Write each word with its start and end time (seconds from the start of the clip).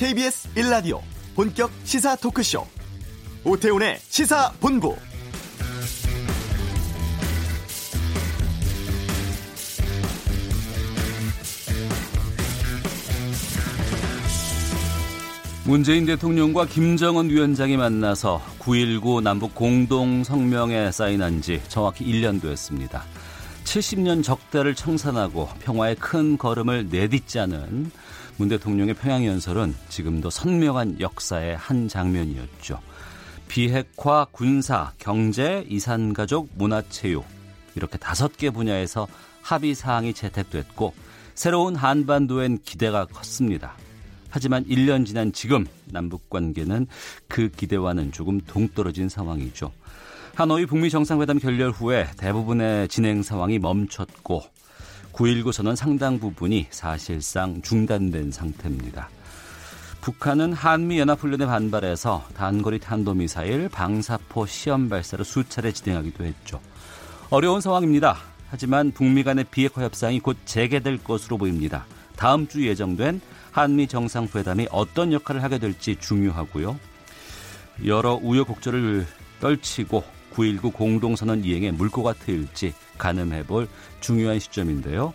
KBS 0.00 0.48
1라디오 0.54 0.98
본격 1.34 1.70
시사 1.84 2.16
토크쇼 2.16 2.66
오태훈의 3.44 3.98
시사본부 4.00 4.96
문재인 15.66 16.06
대통령과 16.06 16.64
김정은 16.64 17.28
위원장이 17.28 17.76
만나서 17.76 18.40
9.19 18.58 19.22
남북 19.22 19.54
공동 19.54 20.24
성명에 20.24 20.92
사인한 20.92 21.42
지 21.42 21.60
정확히 21.68 22.06
1년 22.06 22.40
되었습니다. 22.40 23.04
70년 23.64 24.24
적대를 24.24 24.74
청산하고 24.74 25.50
평화의 25.60 25.96
큰 25.96 26.38
걸음을 26.38 26.88
내딛자는 26.90 27.90
문 28.40 28.48
대통령의 28.48 28.94
평양 28.94 29.26
연설은 29.26 29.74
지금도 29.90 30.30
선명한 30.30 30.98
역사의 30.98 31.58
한 31.58 31.88
장면이었죠. 31.88 32.80
비핵화, 33.48 34.26
군사, 34.32 34.92
경제, 34.96 35.62
이산가족, 35.68 36.48
문화체육 36.56 37.22
이렇게 37.76 37.98
다섯 37.98 38.38
개 38.38 38.48
분야에서 38.48 39.06
합의 39.42 39.74
사항이 39.74 40.14
채택됐고 40.14 40.94
새로운 41.34 41.76
한반도엔 41.76 42.60
기대가 42.64 43.04
컸습니다. 43.04 43.74
하지만 44.30 44.64
1년 44.64 45.04
지난 45.04 45.32
지금 45.32 45.66
남북 45.84 46.30
관계는 46.30 46.86
그 47.28 47.50
기대와는 47.50 48.10
조금 48.10 48.40
동떨어진 48.40 49.10
상황이죠. 49.10 49.70
하노이 50.34 50.64
북미 50.64 50.88
정상회담 50.88 51.40
결렬 51.40 51.72
후에 51.72 52.06
대부분의 52.16 52.88
진행 52.88 53.22
상황이 53.22 53.58
멈췄고 53.58 54.44
9.19 55.12 55.52
선언 55.52 55.76
상당 55.76 56.18
부분이 56.18 56.68
사실상 56.70 57.60
중단된 57.62 58.32
상태입니다. 58.32 59.08
북한은 60.00 60.52
한미연합훈련에 60.54 61.46
반발해서 61.46 62.24
단거리 62.34 62.78
탄도미사일, 62.78 63.68
방사포 63.68 64.46
시험 64.46 64.88
발사를 64.88 65.22
수차례 65.24 65.72
진행하기도 65.72 66.24
했죠. 66.24 66.60
어려운 67.28 67.60
상황입니다. 67.60 68.16
하지만 68.48 68.90
북미 68.92 69.22
간의 69.22 69.44
비핵화 69.50 69.82
협상이 69.82 70.20
곧 70.20 70.36
재개될 70.44 71.04
것으로 71.04 71.38
보입니다. 71.38 71.84
다음 72.16 72.48
주 72.48 72.66
예정된 72.66 73.20
한미 73.52 73.88
정상회담이 73.88 74.68
어떤 74.70 75.12
역할을 75.12 75.42
하게 75.42 75.58
될지 75.58 75.96
중요하고요. 75.96 76.78
여러 77.84 78.14
우여곡절을 78.14 79.06
떨치고 79.40 80.04
9.19 80.34 80.72
공동선언 80.72 81.44
이행에 81.44 81.70
물꼬가 81.70 82.14
트일지 82.14 82.72
가늠해볼 82.98 83.68
중요한 84.00 84.38
시점인데요. 84.38 85.12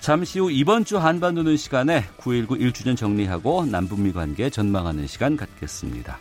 잠시 0.00 0.38
후 0.38 0.50
이번 0.50 0.84
주 0.84 0.98
한반도는 0.98 1.56
시간에 1.56 2.04
9.19 2.18 2.60
1주년 2.72 2.96
정리하고 2.96 3.66
남북미 3.66 4.12
관계 4.12 4.50
전망하는 4.50 5.06
시간 5.06 5.36
갖겠습니다. 5.36 6.18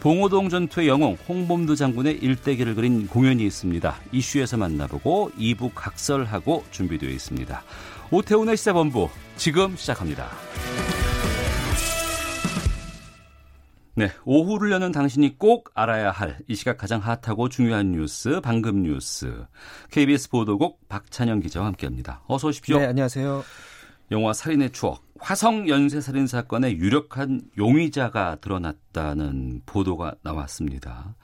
봉오동 0.00 0.48
전투의 0.48 0.88
영웅 0.88 1.16
홍범도 1.28 1.74
장군의 1.74 2.18
일대기를 2.18 2.74
그린 2.74 3.08
공연이 3.08 3.44
있습니다. 3.46 3.96
이슈에서 4.12 4.56
만나보고 4.56 5.32
2부 5.38 5.72
각설하고 5.74 6.64
준비되어 6.70 7.10
있습니다. 7.10 7.62
오태훈의 8.10 8.56
시사본부 8.56 9.08
지금 9.36 9.74
시작합니다. 9.76 10.30
네, 13.98 14.10
오후를 14.26 14.72
여는 14.72 14.92
당신이 14.92 15.38
꼭 15.38 15.70
알아야 15.74 16.10
할 16.10 16.36
이 16.48 16.54
시각 16.54 16.76
가장 16.76 17.00
핫하고 17.00 17.48
중요한 17.48 17.92
뉴스, 17.92 18.40
방금 18.42 18.82
뉴스. 18.82 19.46
KBS 19.90 20.28
보도국 20.28 20.86
박찬영 20.88 21.40
기자와 21.40 21.66
함께합니다. 21.68 22.22
어서 22.26 22.48
오십시오. 22.48 22.78
네, 22.78 22.86
안녕하세요. 22.86 23.42
영화 24.10 24.32
살인의 24.34 24.72
추억, 24.72 25.02
화성 25.18 25.68
연쇄 25.70 26.00
살인 26.02 26.26
사건의 26.26 26.76
유력한 26.76 27.40
용의자가 27.56 28.36
드러났다는 28.42 29.62
보도가 29.64 30.14
나왔습니다. 30.22 31.16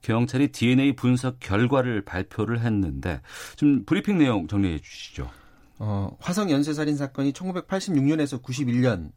경찰이 0.00 0.48
DNA 0.52 0.94
분석 0.94 1.40
결과를 1.40 2.02
발표를 2.04 2.60
했는데 2.60 3.20
좀 3.56 3.84
브리핑 3.84 4.18
내용 4.18 4.46
정리해 4.46 4.78
주시죠. 4.78 5.28
어, 5.80 6.16
화성 6.20 6.50
연쇄 6.50 6.72
살인 6.72 6.96
사건이 6.96 7.32
1986년에서 7.32 8.40
91년 8.40 9.10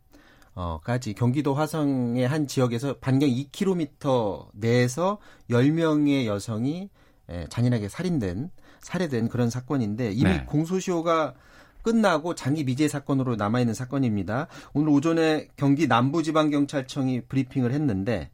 어까지 0.57 1.13
경기도 1.13 1.53
화성의 1.53 2.27
한 2.27 2.47
지역에서 2.47 2.95
반경 2.97 3.29
2km 3.29 4.47
내에서 4.53 5.19
10명의 5.51 6.25
여성이 6.25 6.89
에, 7.29 7.45
잔인하게 7.49 7.89
살인된 7.89 8.49
살해된 8.81 9.29
그런 9.29 9.51
사건인데 9.51 10.11
이미 10.11 10.23
네. 10.23 10.45
공소시효가 10.45 11.35
끝나고 11.83 12.33
장기 12.35 12.63
미제 12.63 12.87
사건으로 12.87 13.35
남아 13.35 13.59
있는 13.59 13.73
사건입니다. 13.73 14.47
오늘 14.73 14.89
오전에 14.89 15.47
경기 15.55 15.87
남부지방경찰청이 15.87 17.21
브리핑을 17.21 17.71
했는데 17.71 18.31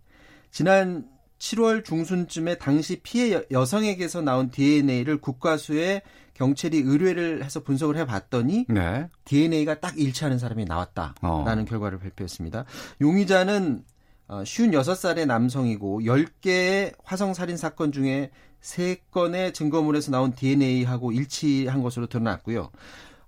지난 0.49 1.05
7월 1.43 1.83
중순쯤에 1.83 2.57
당시 2.57 3.01
피해 3.03 3.37
여성에게서 3.51 4.21
나온 4.21 4.49
DNA를 4.49 5.17
국과수에 5.17 6.01
경찰이 6.35 6.79
의뢰를 6.79 7.43
해서 7.43 7.61
분석을 7.61 7.97
해봤더니 7.97 8.65
네. 8.69 9.09
DNA가 9.25 9.81
딱 9.81 9.99
일치하는 9.99 10.39
사람이 10.39 10.63
나왔다라는 10.65 11.15
어. 11.21 11.65
결과를 11.67 11.99
발표했습니다. 11.99 12.63
용의자는 13.01 13.83
56살의 14.29 15.23
어, 15.23 15.25
남성이고 15.25 16.01
10개의 16.01 16.95
화성살인 17.03 17.57
사건 17.57 17.91
중에 17.91 18.31
3건의 18.61 19.53
증거물에서 19.53 20.11
나온 20.11 20.33
DNA하고 20.33 21.11
일치한 21.11 21.83
것으로 21.83 22.07
드러났고요. 22.07 22.71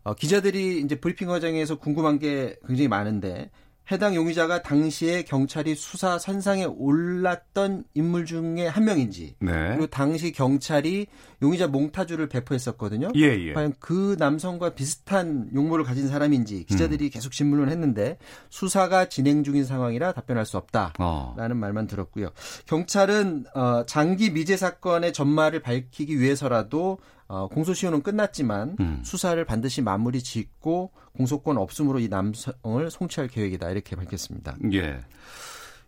어, 0.03 0.13
기자들이 0.13 0.79
이제 0.79 0.95
브리핑 0.99 1.27
과정에서 1.27 1.77
궁금한 1.77 2.17
게 2.17 2.55
굉장히 2.65 2.87
많은데 2.87 3.51
해당 3.91 4.15
용의자가 4.15 4.63
당시에 4.63 5.23
경찰이 5.23 5.75
수사 5.75 6.17
선상에 6.17 6.65
올랐던 6.65 7.83
인물 7.93 8.25
중에 8.25 8.67
한 8.67 8.85
명인지 8.85 9.35
네. 9.39 9.67
그리고 9.69 9.87
당시 9.87 10.31
경찰이 10.31 11.05
용의자 11.41 11.67
몽타주를 11.67 12.27
배포했었거든요. 12.27 13.09
예, 13.15 13.21
예. 13.21 13.53
과연 13.53 13.73
그 13.79 14.15
남성과 14.17 14.71
비슷한 14.71 15.49
용모를 15.53 15.85
가진 15.85 16.07
사람인지 16.07 16.65
기자들이 16.65 17.05
음. 17.05 17.09
계속 17.11 17.31
질문을 17.31 17.69
했는데 17.69 18.17
수사가 18.49 19.09
진행 19.09 19.43
중인 19.43 19.65
상황이라 19.65 20.13
답변할 20.13 20.45
수 20.45 20.57
없다라는 20.57 20.93
어. 20.99 21.35
말만 21.37 21.85
들었고요. 21.85 22.29
경찰은 22.65 23.45
어, 23.53 23.85
장기 23.85 24.31
미제 24.31 24.57
사건의 24.57 25.13
전말을 25.13 25.61
밝히기 25.61 26.19
위해서라도 26.19 26.97
어, 27.27 27.47
공소시효는 27.47 28.03
끝났지만 28.03 28.75
음. 28.79 29.01
수사를 29.03 29.43
반드시 29.45 29.81
마무리 29.81 30.21
짓고 30.21 30.91
공소권 31.17 31.57
없음으로 31.57 31.99
이 31.99 32.07
남성을 32.07 32.89
송치할 32.89 33.29
계획이다 33.29 33.71
이렇게 33.71 33.95
밝혔습니다. 33.95 34.57
예. 34.73 34.99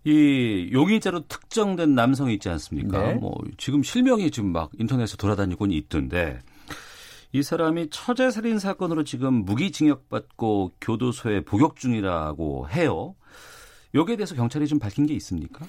이 0.03 0.69
용의자로 0.71 1.27
특정된 1.27 1.93
남성이 1.93 2.35
있지 2.35 2.49
않습니까? 2.49 3.07
네. 3.07 3.13
뭐 3.15 3.35
지금 3.57 3.83
실명이 3.83 4.31
지금 4.31 4.51
막 4.51 4.71
인터넷에 4.79 5.17
돌아다니고 5.17 5.65
있던데 5.67 6.39
이 7.33 7.43
사람이 7.43 7.89
처제 7.89 8.31
살인 8.31 8.57
사건으로 8.57 9.03
지금 9.03 9.33
무기징역 9.45 10.09
받고 10.09 10.71
교도소에 10.79 11.41
복역 11.41 11.75
중이라고 11.75 12.69
해요. 12.69 13.15
여기에 13.93 14.15
대해서 14.15 14.33
경찰이 14.35 14.67
좀 14.67 14.79
밝힌 14.79 15.05
게 15.05 15.13
있습니까? 15.15 15.65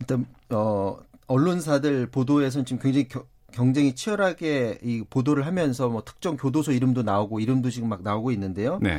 일단 0.00 0.26
어 0.50 0.96
언론사들 1.26 2.06
보도에서는 2.06 2.64
지금 2.64 2.82
굉장히 2.82 3.08
겨, 3.08 3.24
경쟁이 3.52 3.94
치열하게 3.94 4.78
이 4.82 5.04
보도를 5.08 5.46
하면서 5.46 5.88
뭐 5.88 6.02
특정 6.04 6.36
교도소 6.36 6.72
이름도 6.72 7.02
나오고 7.02 7.40
이름도 7.40 7.70
지금 7.70 7.88
막 7.88 8.02
나오고 8.02 8.32
있는데요. 8.32 8.78
네. 8.82 8.98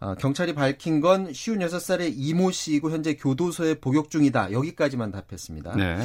어, 0.00 0.14
경찰이 0.14 0.54
밝힌 0.54 1.00
건 1.00 1.30
56살의 1.30 2.12
이모 2.14 2.50
씨이고 2.50 2.90
현재 2.90 3.14
교도소에 3.14 3.74
복역 3.74 4.10
중이다. 4.10 4.52
여기까지만 4.52 5.12
답했습니다. 5.12 5.76
네. 5.76 5.96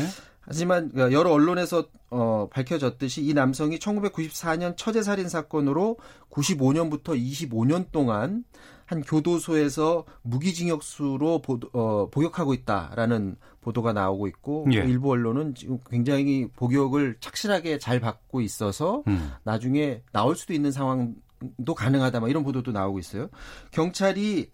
하지만 0.41 0.91
그 0.91 1.13
여러 1.13 1.31
언론에서 1.31 1.85
어, 2.09 2.47
밝혀졌듯이 2.51 3.23
이 3.23 3.33
남성이 3.33 3.77
1994년 3.77 4.75
처제 4.75 5.03
살인 5.03 5.29
사건으로 5.29 5.97
95년부터 6.31 7.09
25년 7.09 7.91
동안 7.91 8.43
한 8.89 9.03
교도소에서 9.03 10.03
무기징역수로 10.23 11.43
보, 11.43 11.59
어, 11.73 12.09
복역하고 12.09 12.55
있다라는 12.55 13.35
보도가 13.61 13.93
나오고 13.93 14.25
있고 14.29 14.65
예. 14.73 14.77
일부 14.77 15.11
언론은 15.11 15.53
지금 15.53 15.77
굉장히 15.91 16.47
복역을 16.55 17.17
착실하게 17.19 17.77
잘 17.77 17.99
받고 17.99 18.41
있어서 18.41 19.03
음. 19.05 19.31
나중에 19.43 20.01
나올 20.11 20.35
수도 20.35 20.53
있는 20.53 20.71
상황도 20.71 21.75
가능하다 21.75 22.19
막 22.19 22.31
이런 22.31 22.43
보도도 22.43 22.71
나오고 22.71 22.97
있어요. 22.97 23.29
경찰이 23.69 24.49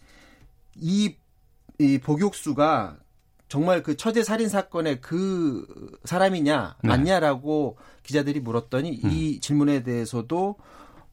이, 0.76 1.16
이 1.80 1.98
복역수가 2.00 2.98
정말 3.48 3.84
그 3.84 3.96
처제 3.96 4.24
살인 4.24 4.50
사건의 4.50 5.00
그 5.00 5.66
사람이냐 6.04 6.76
네. 6.84 6.90
맞냐라고 6.90 7.78
기자들이 8.04 8.42
물었더니 8.42 9.00
음. 9.02 9.12
이 9.12 9.40
질문에 9.40 9.84
대해서도 9.84 10.58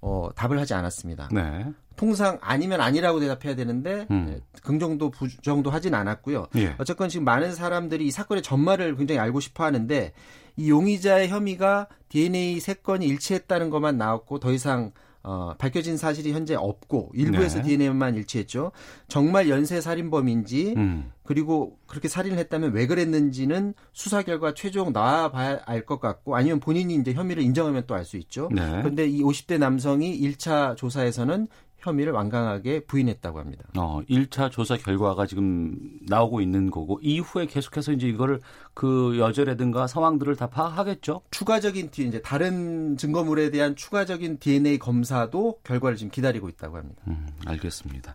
어, 0.03 0.29
답을 0.35 0.59
하지 0.59 0.75
않았습니다. 0.75 1.29
네. 1.33 1.65
통상 1.97 2.39
아니면 2.43 2.81
아니라고 2.81 3.21
대답해야 3.21 3.55
되는데 3.55 4.07
음. 4.11 4.27
네, 4.27 4.41
긍정도 4.63 5.11
부정도 5.11 5.71
하진 5.71 5.95
않았고요. 5.95 6.49
예. 6.57 6.75
어쨌건 6.79 7.09
지금 7.09 7.25
많은 7.25 7.55
사람들이 7.55 8.07
이 8.07 8.11
사건의 8.11 8.43
전말을 8.43 8.97
굉장히 8.97 9.21
알고 9.21 9.41
싶어 9.41 9.65
하는데 9.65 10.13
이 10.57 10.71
용의자의 10.71 11.29
혐의가 11.29 11.89
DNA 12.09 12.61
세 12.61 12.75
건이 12.75 13.07
일치했다는 13.07 13.71
것만 13.71 13.97
나왔고 13.97 14.41
더 14.41 14.53
이상 14.53 14.93
어, 15.25 15.55
밝혀진 15.59 15.97
사실이 15.97 16.33
현재 16.33 16.55
없고 16.55 17.13
일부에서 17.15 17.63
네. 17.63 17.77
DNA만 17.77 18.17
일치했죠. 18.17 18.73
정말 19.09 19.49
연쇄 19.49 19.81
살인범인지 19.81 20.75
음. 20.77 21.13
그리고 21.25 21.79
그렇게 21.87 22.09
살인을 22.09 22.39
했다면 22.39 22.73
왜 22.73 22.87
그랬는지는 22.87 23.75
수사 23.93 24.23
결과 24.23 24.55
최종 24.55 24.93
나와봐야 24.93 25.61
알 25.67 25.87
것 25.87 26.01
같고 26.01 26.37
아니면 26.37 26.61
본인이 26.61 26.95
이제 26.95 27.13
혐의를 27.13 27.43
인정하면 27.43 27.85
또 27.87 27.95
알 27.95 28.05
수 28.05 28.17
있죠. 28.19 28.49
네. 28.53 28.63
그런데 28.83 29.07
이 29.07 29.23
50대 29.23 29.59
남성이 29.59 30.21
1차 30.21 30.77
조사에서는 30.77 31.47
혐의를 31.83 32.13
완강하게 32.13 32.85
부인했다고 32.85 33.41
합니다. 33.41 33.65
어, 33.77 34.01
1차 34.09 34.51
조사 34.51 34.77
결과가 34.77 35.27
지금 35.27 35.77
나오고 36.09 36.41
있는 36.41 36.71
거고 36.71 36.99
이후에 37.03 37.47
계속해서 37.47 37.93
이제 37.93 38.09
이거를 38.09 38.41
그 38.73 39.19
여죄라든가 39.19 39.87
상황들을 39.87 40.37
다 40.37 40.47
파악하겠죠. 40.49 41.23
추가적인 41.31 41.91
뒤 41.91 42.07
이제 42.07 42.23
다른 42.23 42.97
증거물에 42.97 43.51
대한 43.51 43.75
추가적인 43.75 44.39
DNA 44.39 44.79
검사도 44.79 45.59
결과를 45.65 45.97
지금 45.97 46.11
기다리고 46.11 46.49
있다고 46.49 46.77
합니다. 46.77 47.03
음, 47.09 47.27
알겠습니다. 47.45 48.15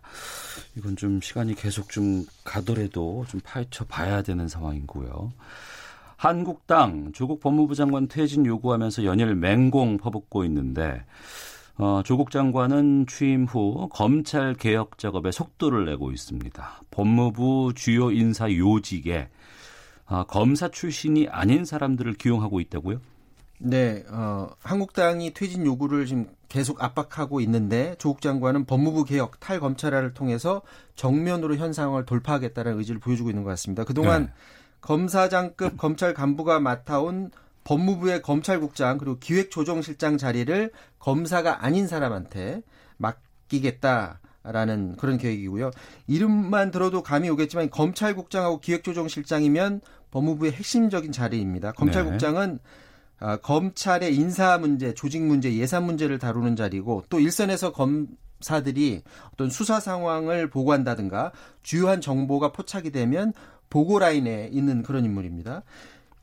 이건 0.76 0.96
좀 0.96 1.20
시간이 1.20 1.54
계속 1.54 1.90
좀 1.90 2.24
가더라도 2.44 3.26
좀 3.28 3.40
파헤쳐 3.44 3.84
봐야 3.84 4.22
되는 4.22 4.48
상황이고요. 4.48 5.32
한국당 6.16 7.12
조국 7.12 7.38
법무부 7.38 7.76
장관 7.76 8.08
퇴진 8.08 8.44
요구하면서 8.44 9.04
연일 9.04 9.36
맹공 9.36 9.98
퍼붓고 9.98 10.44
있는데 10.46 11.04
어, 11.80 12.02
조국 12.04 12.32
장관은 12.32 13.06
취임 13.06 13.44
후 13.44 13.88
검찰 13.92 14.54
개혁 14.54 14.98
작업에 14.98 15.30
속도를 15.30 15.84
내고 15.84 16.10
있습니다. 16.10 16.82
법무부 16.90 17.72
주요 17.76 18.10
인사 18.10 18.50
요직에 18.50 19.28
아, 20.06 20.24
검사 20.24 20.68
출신이 20.68 21.28
아닌 21.28 21.64
사람들을 21.64 22.14
기용하고 22.14 22.58
있다고요? 22.60 23.00
네, 23.60 24.04
어, 24.10 24.48
한국당이 24.60 25.32
퇴진 25.34 25.66
요구를 25.66 26.06
지금 26.06 26.26
계속 26.48 26.82
압박하고 26.82 27.40
있는데 27.42 27.94
조국 27.98 28.22
장관은 28.22 28.64
법무부 28.64 29.04
개혁 29.04 29.38
탈검찰화를 29.38 30.14
통해서 30.14 30.62
정면으로 30.96 31.56
현 31.56 31.72
상황을 31.72 32.06
돌파하겠다는 32.06 32.76
의지를 32.78 33.00
보여주고 33.00 33.30
있는 33.30 33.44
것 33.44 33.50
같습니다. 33.50 33.84
그동안 33.84 34.26
네. 34.26 34.32
검사장급 34.80 35.76
검찰 35.76 36.12
간부가 36.14 36.58
맡아온 36.58 37.30
법무부의 37.68 38.22
검찰국장 38.22 38.96
그리고 38.96 39.18
기획조정실장 39.18 40.16
자리를 40.16 40.70
검사가 40.98 41.66
아닌 41.66 41.86
사람한테 41.86 42.62
맡기겠다 42.96 44.20
라는 44.42 44.96
그런 44.96 45.18
계획이고요. 45.18 45.70
이름만 46.06 46.70
들어도 46.70 47.02
감이 47.02 47.28
오겠지만 47.28 47.68
검찰국장하고 47.68 48.60
기획조정실장이면 48.60 49.82
법무부의 50.10 50.52
핵심적인 50.52 51.12
자리입니다. 51.12 51.72
검찰국장은 51.72 52.58
아, 53.20 53.36
검찰의 53.36 54.14
인사 54.14 54.56
문제, 54.56 54.94
조직 54.94 55.22
문제, 55.22 55.52
예산 55.52 55.84
문제를 55.84 56.18
다루는 56.18 56.56
자리고 56.56 57.04
또 57.10 57.20
일선에서 57.20 57.72
검사들이 57.72 59.02
어떤 59.34 59.50
수사 59.50 59.78
상황을 59.78 60.48
보고한다든가 60.48 61.32
주요한 61.62 62.00
정보가 62.00 62.52
포착이 62.52 62.92
되면 62.92 63.34
보고 63.68 63.98
라인에 63.98 64.48
있는 64.52 64.82
그런 64.82 65.04
인물입니다. 65.04 65.64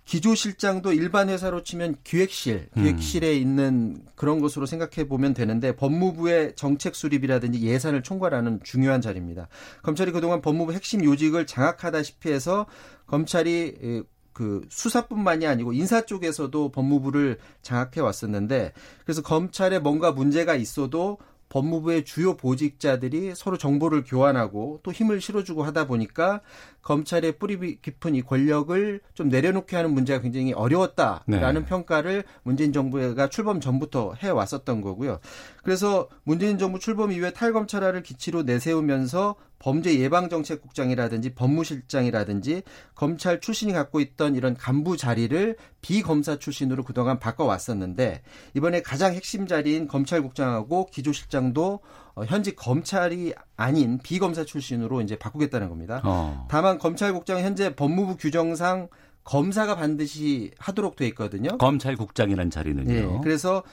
기조실장도 0.06 0.94
일반 0.94 1.30
회사로 1.30 1.64
치면 1.64 1.96
기획실, 2.04 2.70
기획실에 2.76 3.34
있는 3.34 4.04
그런 4.16 4.40
것으로 4.40 4.68
생각해 4.68 5.08
보면 5.08 5.34
되는데 5.34 5.76
법무부의 5.76 6.54
정책 6.56 6.96
수립이라든지 6.96 7.62
예산을 7.62 8.04
총괄하는 8.04 8.60
중요한 8.64 9.02
자리입니다. 9.02 9.48
검찰이 9.82 10.12
그동안 10.12 10.42
법무부 10.42 10.74
핵심 10.74 11.04
요직을 11.04 11.48
장악하다시피 11.48 12.32
해서 12.32 12.68
검찰이 13.08 13.78
에, 13.82 14.04
그 14.32 14.62
수사뿐만이 14.70 15.48
아니고 15.48 15.74
인사 15.74 16.02
쪽에서도 16.02 16.70
법무부를 16.70 17.40
장악해 17.62 18.02
왔었는데 18.02 18.74
그래서 19.06 19.22
검찰에 19.22 19.80
뭔가 19.80 20.12
문제가 20.12 20.56
있어도 20.56 21.18
법무부의 21.50 22.06
주요 22.06 22.36
보직자들이 22.36 23.34
서로 23.36 23.58
정보를 23.58 24.04
교환하고 24.04 24.82
또 24.84 24.92
힘을 24.92 25.22
실어주고 25.22 25.64
하다 25.64 25.88
보니까 25.88 26.42
검찰의 26.86 27.40
뿌리 27.40 27.82
깊은 27.82 28.14
이 28.14 28.22
권력을 28.22 29.02
좀 29.16 29.28
내려놓게 29.28 29.76
하는 29.76 29.92
문제가 29.92 30.22
굉장히 30.22 30.54
어려웠다라는 30.54 31.62
네. 31.62 31.66
평가를 31.66 32.24
문재인 32.44 32.72
정부가 32.72 33.28
출범 33.28 33.60
전부터 33.60 34.14
해 34.22 34.30
왔었던 34.30 34.82
거고요. 34.82 35.20
그래서 35.64 36.08
문재인 36.24 36.60
정부 36.60 36.78
출범 36.78 37.12
이후에 37.12 37.32
탈검찰화를 37.32 38.04
기치로 38.04 38.44
내세우면서 38.44 39.36
범죄 39.58 40.00
예방 40.00 40.30
정책국장이라든지 40.30 41.34
법무실장이라든지 41.34 42.62
검찰 42.94 43.42
출신이 43.42 43.74
갖고 43.74 44.00
있던 44.00 44.36
이런 44.36 44.54
간부 44.54 44.96
자리를 44.96 45.56
비검사 45.82 46.38
출신으로 46.38 46.84
그동안 46.84 47.18
바꿔 47.18 47.46
왔었는데 47.46 48.22
이번에 48.54 48.84
가장 48.84 49.16
핵심 49.16 49.48
자리인 49.48 49.88
검찰국장하고 49.88 50.88
기조실장도 50.92 51.74
어, 51.74 51.80
현직 52.24 52.56
검찰이 52.56 53.34
아닌 53.58 54.00
비검사 54.02 54.46
출신으로 54.46 55.02
이제 55.02 55.18
바꾸겠다는 55.18 55.70
겁니다. 55.70 56.02
어. 56.06 56.46
다만 56.50 56.78
검찰국장은 56.78 57.44
현재 57.44 57.76
법무부 57.76 58.16
규정상 58.18 58.88
검사가 59.26 59.76
반드시 59.76 60.52
하도록 60.60 60.96
돼 60.96 61.08
있거든요. 61.08 61.58
검찰국장이라는 61.58 62.52
자리는요. 62.52 62.94
예, 62.94 63.20
그래서 63.24 63.64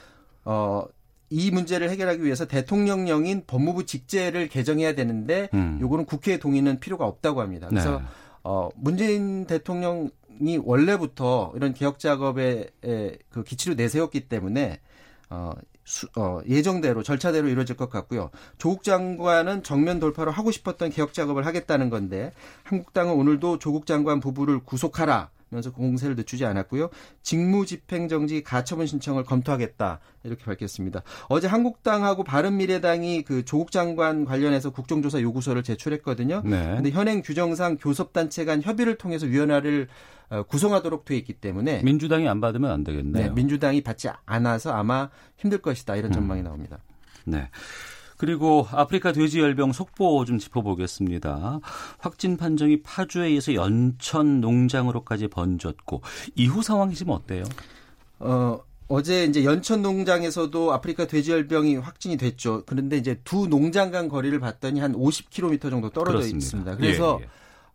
어, 0.45 0.85
이 1.31 1.51
문제를 1.51 1.89
해결하기 1.91 2.25
위해서 2.25 2.47
대통령령인 2.47 3.45
법무부 3.47 3.87
직제를 3.87 4.49
개정해야 4.49 4.95
되는데 4.95 5.49
음. 5.55 5.79
요거는 5.81 6.07
국회의 6.07 6.39
동의는 6.39 6.81
필요가 6.81 7.07
없다고 7.07 7.41
합니다. 7.41 7.69
그래서 7.69 7.99
네. 7.99 8.05
어, 8.45 8.69
문재인 8.75 9.47
대통령 9.47 10.11
이 10.41 10.57
원래부터 10.57 11.53
이런 11.55 11.75
개혁 11.75 11.99
작업에 11.99 12.71
에, 12.85 13.19
그 13.29 13.45
기치로 13.45 13.75
내세웠기 13.75 14.29
때문에 14.29 14.81
어, 15.31 15.53
수, 15.85 16.07
어, 16.17 16.41
예정대로 16.49 17.03
절차대로 17.03 17.49
이루어질 17.49 17.77
것 17.77 17.91
같고요. 17.91 18.31
조국 18.59 18.85
장관은 18.85 19.63
정면 19.63 19.99
돌파로 19.99 20.31
하고 20.31 20.51
싶었던 20.51 20.91
개혁 20.91 21.13
작업을 21.13 21.47
하겠다는 21.47 21.91
건데 21.91 22.33
한국당은 22.65 23.15
오늘도 23.15 23.59
조국 23.59 23.87
장관 23.87 24.21
부부를 24.21 24.61
구속하라. 24.61 25.31
면서 25.53 25.71
공세를 25.71 26.17
늦추지 26.17 26.45
않았고요. 26.45 26.89
직무집행정지 27.23 28.43
가처분 28.43 28.87
신청을 28.87 29.25
검토하겠다 29.25 30.01
이렇게 30.25 30.45
밝혔습니다. 30.45 31.03
어제 31.29 31.47
한국당하고 31.47 32.25
바른미래당이 32.25 33.23
그 33.23 33.45
조국 33.45 33.71
장관 33.71 34.25
관련해서 34.25 34.71
국정조사 34.71 35.21
요구서를 35.21 35.63
제출했거든요. 35.63 36.43
네. 36.45 36.75
근데 36.77 36.91
현행 36.91 37.23
규정상 37.23 37.77
교섭단체 37.77 38.45
간 38.45 38.63
협의를 38.63 38.97
통해서 38.97 39.27
위원회를 39.27 39.89
어, 40.31 40.43
구성하도록 40.45 41.05
돼 41.05 41.17
있기 41.19 41.35
때문에 41.35 41.83
민주당이 41.83 42.27
안 42.27 42.41
받으면 42.41 42.71
안 42.71 42.85
되겠네요. 42.85 43.27
네, 43.27 43.31
민주당이 43.31 43.83
받지 43.83 44.09
않아서 44.25 44.73
아마 44.73 45.11
힘들 45.37 45.59
것이다 45.59 45.97
이런 45.97 46.11
전망이 46.11 46.43
나옵니다. 46.43 46.79
네. 47.27 47.51
그리고 48.17 48.67
아프리카 48.71 49.13
돼지 49.13 49.41
열병 49.41 49.73
속보 49.73 50.25
좀 50.25 50.39
짚어보겠습니다. 50.39 51.61
확진 51.99 52.37
판정이 52.37 52.83
파주에 52.83 53.27
의해서 53.27 53.55
연천 53.55 54.41
농장으로까지 54.41 55.29
번졌고 55.29 56.03
이후 56.35 56.63
상황이 56.63 56.95
지금 56.95 57.13
어때요? 57.13 57.45
어, 58.19 58.61
어제 58.89 59.25
이제 59.25 59.45
연천 59.45 59.83
농장에서도 59.83 60.73
아프리카 60.73 61.07
돼지열병이 61.07 61.77
확진이 61.77 62.17
됐죠. 62.17 62.63
그런데 62.67 62.97
이제 62.97 63.19
두 63.25 63.47
농장 63.47 63.91
간 63.91 64.09
거리를 64.09 64.39
봤더니 64.39 64.81
한 64.81 64.93
50km 64.93 65.71
정도 65.71 65.89
떨어져 65.91 66.19
그렇습니다. 66.19 66.39
있습니다. 66.39 66.77
그래서 66.77 67.19
예, 67.21 67.25
예. 67.25 67.29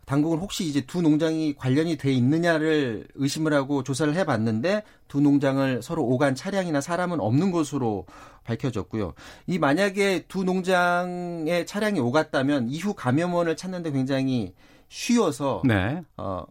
당국은 0.07 0.37
혹시 0.37 0.63
이제 0.63 0.79
두 0.85 1.01
농장이 1.01 1.55
관련이 1.55 1.97
돼 1.97 2.13
있느냐를 2.13 3.05
의심을 3.15 3.53
하고 3.53 3.83
조사를 3.83 4.15
해봤는데 4.15 4.83
두 5.09 5.19
농장을 5.19 5.81
서로 5.83 6.03
오간 6.05 6.33
차량이나 6.33 6.79
사람은 6.79 7.19
없는 7.19 7.51
것으로 7.51 8.05
밝혀졌고요. 8.45 9.13
이 9.47 9.59
만약에 9.59 10.23
두 10.29 10.45
농장에 10.45 11.65
차량이 11.65 11.99
오갔다면 11.99 12.69
이후 12.69 12.93
감염원을 12.93 13.57
찾는데 13.57 13.91
굉장히 13.91 14.53
쉬워서 14.87 15.61
네. 15.65 16.01
어, 16.15 16.45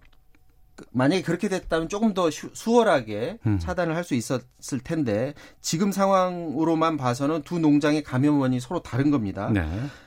그, 0.75 0.85
만약에 0.91 1.23
그렇게 1.23 1.49
됐다면 1.49 1.89
조금 1.89 2.13
더 2.13 2.31
슈- 2.31 2.51
수월하게 2.53 3.39
음. 3.47 3.59
차단을 3.59 3.97
할 3.97 4.05
수 4.05 4.15
있었을 4.15 4.81
텐데 4.85 5.33
지금 5.63 5.91
상황으로만 5.93 6.99
봐서는 6.99 7.41
두 7.43 7.59
농장의 7.59 8.03
감염원이 8.03 8.61
서로 8.61 8.83
다른 8.83 9.11
겁니다. 9.11 9.49
네. 9.51 9.67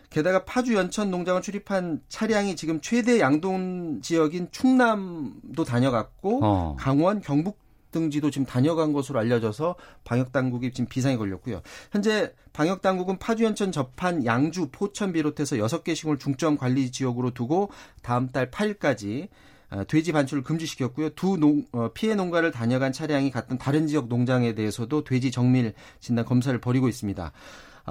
게다가 0.10 0.44
파주 0.44 0.74
연천 0.74 1.12
농장을 1.12 1.42
출입한 1.42 2.02
차량이 2.10 2.56
지금 2.56 2.82
최대 2.82 3.20
양동 3.20 4.02
지역인 4.02 4.50
충남도 4.52 5.64
다녀갔고 5.64 6.40
어. 6.44 6.76
강원, 6.80 7.22
경북 7.22 7.60
등지도 7.92 8.30
지금 8.30 8.46
다녀간 8.46 8.94
것으로 8.94 9.20
알려져서 9.20 9.76
방역 10.04 10.32
당국이 10.32 10.72
지금 10.72 10.88
비상에 10.88 11.18
걸렸고요. 11.18 11.62
현재 11.92 12.34
방역 12.54 12.82
당국은 12.82 13.18
파주 13.18 13.44
연천 13.44 13.72
접한 13.72 14.26
양주, 14.26 14.70
포천 14.72 15.14
비롯해서 15.14 15.56
6개 15.58 15.96
시군을 15.96 16.20
중점 16.20 16.58
관리 16.58 16.92
지역으로 16.92 17.32
두고 17.32 17.70
다음 18.02 18.30
달 18.30 18.52
8일까지 18.52 19.30
어, 19.72 19.84
돼지 19.86 20.12
반출을 20.12 20.44
금지시켰고요. 20.44 21.10
두 21.12 21.38
농, 21.38 21.66
어, 21.72 21.90
피해 21.94 22.16
농가를 22.16 22.52
다녀간 22.52 22.92
차량이 22.92 23.30
갔던 23.30 23.60
다른 23.60 23.86
지역 23.86 24.08
농장에 24.08 24.56
대해서도 24.56 25.04
돼지 25.04 25.30
정밀 25.30 25.74
진단 26.00 26.26
검사를 26.26 26.60
벌이고 26.60 26.88
있습니다. 26.88 27.32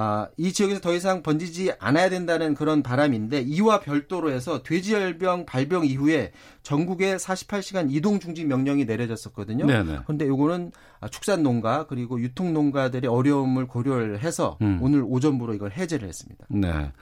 아, 0.00 0.28
이 0.36 0.52
지역에서 0.52 0.80
더 0.80 0.94
이상 0.94 1.24
번지지 1.24 1.72
않아야 1.80 2.08
된다는 2.08 2.54
그런 2.54 2.84
바람인데 2.84 3.40
이와 3.40 3.80
별도로 3.80 4.30
해서 4.30 4.62
돼지열병 4.62 5.44
발병 5.44 5.86
이후에 5.86 6.30
전국에 6.62 7.16
48시간 7.16 7.90
이동 7.90 8.20
중지 8.20 8.44
명령이 8.44 8.84
내려졌었거든요. 8.84 9.66
그런데 10.04 10.24
이거는 10.26 10.70
축산 11.10 11.42
농가 11.42 11.88
그리고 11.88 12.20
유통 12.20 12.54
농가들의 12.54 13.10
어려움을 13.10 13.66
고려를 13.66 14.20
해서 14.20 14.56
음. 14.62 14.78
오늘 14.80 15.02
오전부로 15.04 15.52
이걸 15.54 15.72
해제를 15.72 16.06
했습니다. 16.06 16.46
네. 16.48 16.92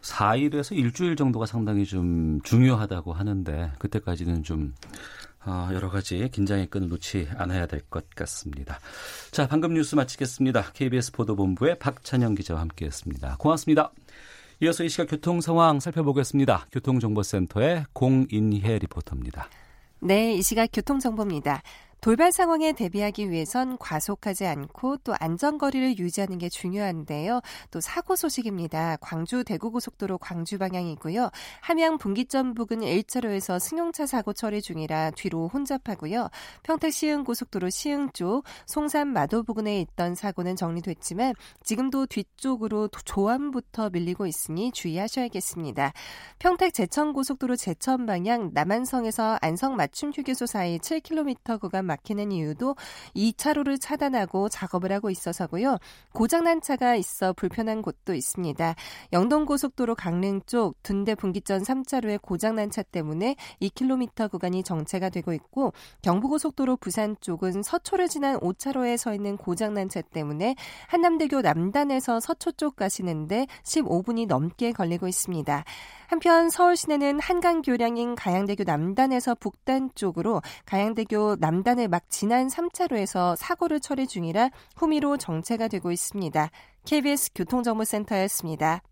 4일에서 0.00 0.76
일주일 0.76 1.14
정도가 1.14 1.46
상당히 1.46 1.84
좀 1.84 2.40
중요하다고 2.42 3.12
하는데 3.12 3.70
그때까지는 3.78 4.42
좀 4.42 4.74
어, 4.86 4.98
여러 5.46 5.88
가지 5.90 6.28
긴장의 6.30 6.66
끈을 6.66 6.88
놓지 6.88 7.28
않아야 7.36 7.66
될 7.66 7.80
것 7.88 8.10
같습니다. 8.10 8.80
자, 9.30 9.46
방금 9.48 9.72
뉴스 9.74 9.94
마치겠습니다. 9.94 10.72
KBS 10.74 11.12
보도본부의 11.12 11.78
박찬영 11.78 12.34
기자와 12.34 12.60
함께했습니다. 12.60 13.36
고맙습니다. 13.38 13.92
이어서 14.60 14.84
이 14.84 14.88
시각 14.88 15.06
교통 15.08 15.40
상황 15.40 15.80
살펴보겠습니다. 15.80 16.66
교통정보센터의 16.72 17.84
공인혜 17.92 18.78
리포터입니다. 18.78 19.48
네, 20.00 20.34
이 20.34 20.42
시각 20.42 20.68
교통정보입니다. 20.72 21.62
돌발 22.00 22.30
상황에 22.30 22.72
대비하기 22.72 23.28
위해선 23.30 23.76
과속하지 23.78 24.46
않고 24.46 24.98
또 24.98 25.14
안전거리를 25.18 25.98
유지하는 25.98 26.38
게 26.38 26.48
중요한데요. 26.48 27.40
또 27.72 27.80
사고 27.80 28.14
소식입니다. 28.14 28.98
광주 29.00 29.42
대구고속도로 29.42 30.18
광주 30.18 30.58
방향이고요. 30.58 31.30
함양 31.60 31.98
분기점 31.98 32.54
부근 32.54 32.80
1차로에서 32.80 33.58
승용차 33.58 34.06
사고 34.06 34.32
처리 34.32 34.62
중이라 34.62 35.10
뒤로 35.16 35.48
혼잡하고요. 35.48 36.28
평택 36.62 36.92
시흥 36.92 37.24
고속도로 37.24 37.68
시흥 37.68 38.10
쪽 38.12 38.44
송산 38.66 39.08
마도 39.08 39.42
부근에 39.42 39.80
있던 39.80 40.14
사고는 40.14 40.54
정리됐지만 40.54 41.34
지금도 41.64 42.06
뒤쪽으로 42.06 42.88
조암부터 42.88 43.90
밀리고 43.90 44.26
있으니 44.26 44.70
주의하셔야겠습니다. 44.70 45.92
평택 46.38 46.74
제천 46.74 47.12
고속도로 47.12 47.56
제천 47.56 48.06
방향 48.06 48.50
남한성에서 48.54 49.38
안성 49.40 49.74
맞춤 49.74 50.12
휴게소 50.14 50.46
사이 50.46 50.78
7km 50.78 51.60
구간 51.60 51.87
막히는 51.88 52.30
이유도 52.30 52.76
2차로를 53.16 53.80
차단하고 53.80 54.48
작업을 54.48 54.92
하고 54.92 55.10
있어서고요. 55.10 55.78
고장난 56.12 56.60
차가 56.60 56.94
있어 56.94 57.32
불편한 57.32 57.82
곳도 57.82 58.14
있습니다. 58.14 58.76
영동고속도로 59.12 59.96
강릉 59.96 60.40
쪽 60.46 60.80
둔대 60.84 61.16
분기점 61.16 61.62
3차로에 61.62 62.22
고장난 62.22 62.70
차 62.70 62.82
때문에 62.82 63.34
2km 63.60 64.30
구간이 64.30 64.62
정체가 64.62 65.08
되고 65.08 65.32
있고 65.32 65.72
경부고속도로 66.02 66.76
부산 66.76 67.16
쪽은 67.20 67.62
서초를 67.62 68.08
지난 68.08 68.38
5차로에 68.38 68.96
서 68.96 69.14
있는 69.14 69.36
고장난 69.36 69.88
차 69.88 70.00
때문에 70.02 70.54
한남대교 70.88 71.40
남단에서 71.40 72.20
서초 72.20 72.52
쪽 72.52 72.76
가시는데 72.76 73.46
15분이 73.64 74.26
넘게 74.26 74.72
걸리고 74.72 75.08
있습니다. 75.08 75.64
한편 76.08 76.48
서울 76.48 76.76
시내는 76.76 77.20
한강 77.20 77.60
교량인 77.60 78.14
가양대교 78.14 78.64
남단에서 78.64 79.34
북단 79.34 79.90
쪽으로 79.94 80.40
가양대교 80.64 81.36
남단 81.38 81.77
을막 81.78 82.10
지난 82.10 82.48
3차로에서 82.48 83.36
사고를 83.36 83.80
처리 83.80 84.06
중이라 84.06 84.50
후미로 84.76 85.16
정체가 85.16 85.68
되고 85.68 85.90
있습니다. 85.92 86.50
KBS 86.84 87.30
교통정보센터였습니다. 87.34 88.82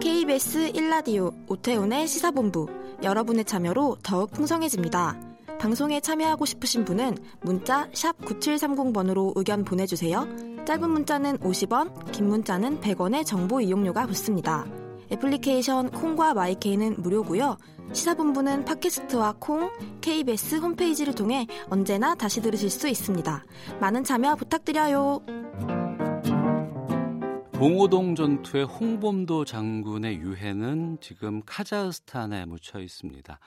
KBS 0.00 0.72
1라디오 0.72 1.34
오태훈의 1.48 2.06
시사본부 2.06 2.68
여러분의 3.02 3.44
참여로 3.44 3.96
더욱 4.02 4.30
풍성해집니다. 4.32 5.18
방송에 5.58 6.00
참여하고 6.00 6.46
싶으신 6.46 6.84
분은 6.84 7.18
문자 7.42 7.88
9730번으로 7.90 9.32
의견 9.36 9.64
보내주세요. 9.64 10.26
짧은 10.66 10.88
문자는 10.88 11.38
50원, 11.38 12.12
긴 12.12 12.28
문자는 12.28 12.80
100원의 12.80 13.26
정보 13.26 13.60
이용료가 13.60 14.06
붙습니다. 14.06 14.64
애플리케이션 15.12 15.90
콩과 15.90 16.34
마이케이는 16.34 17.02
무료고요. 17.02 17.56
시사본부는 17.92 18.64
팟캐스트와 18.64 19.34
콩, 19.40 19.70
KBS 20.00 20.56
홈페이지를 20.56 21.14
통해 21.14 21.46
언제나 21.68 22.14
다시 22.14 22.40
들으실 22.40 22.70
수 22.70 22.88
있습니다. 22.88 23.44
많은 23.80 24.04
참여 24.04 24.36
부탁드려요. 24.36 25.20
봉오동 27.60 28.14
전투의 28.14 28.64
홍범도 28.64 29.44
장군의 29.44 30.16
유해는 30.16 30.96
지금 31.02 31.42
카자흐스탄에 31.44 32.46
묻혀 32.46 32.80
있습니다. 32.80 33.38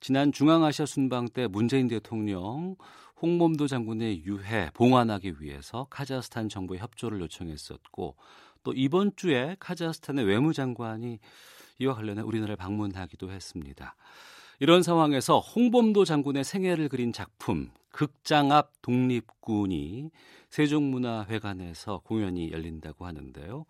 지난 0.00 0.32
중앙아시아 0.32 0.86
순방 0.86 1.28
때 1.28 1.46
문재인 1.46 1.86
대통령 1.86 2.76
홍범도 3.20 3.66
장군의 3.66 4.24
유해 4.24 4.70
봉환하기 4.72 5.34
위해서 5.40 5.86
카자흐스탄 5.90 6.48
정부의 6.48 6.80
협조를 6.80 7.20
요청했었고 7.20 8.14
또 8.62 8.72
이번 8.72 9.12
주에 9.16 9.56
카자흐스탄의 9.60 10.24
외무장관이 10.24 11.18
이와 11.80 11.94
관련해 11.94 12.22
우리나라를 12.22 12.56
방문하기도 12.56 13.30
했습니다. 13.30 13.94
이런 14.60 14.82
상황에서 14.82 15.38
홍범도 15.38 16.04
장군의 16.04 16.42
생애를 16.44 16.88
그린 16.88 17.12
작품 17.12 17.70
극장 17.90 18.50
앞 18.52 18.72
독립군이 18.82 20.10
세종문화회관에서 20.50 22.00
공연이 22.04 22.50
열린다고 22.50 23.06
하는데요. 23.06 23.64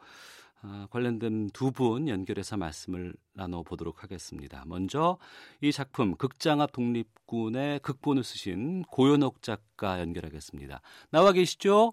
아, 0.61 0.89
관련된 0.91 1.51
두 1.51 1.71
분 1.71 2.09
연결해서 2.09 2.57
말씀을 2.57 3.15
나눠보도록 3.35 4.03
하겠습니다. 4.03 4.65
먼저 4.67 5.19
이 5.61 5.71
작품 5.71 6.17
극장 6.17 6.61
앞 6.61 6.73
독립군의 6.73 7.81
극본을 7.81 8.25
쓰신 8.25 8.83
고현옥 8.91 9.43
작가 9.43 10.01
연결하겠습니다. 10.01 10.81
나와 11.11 11.33
계시죠? 11.33 11.93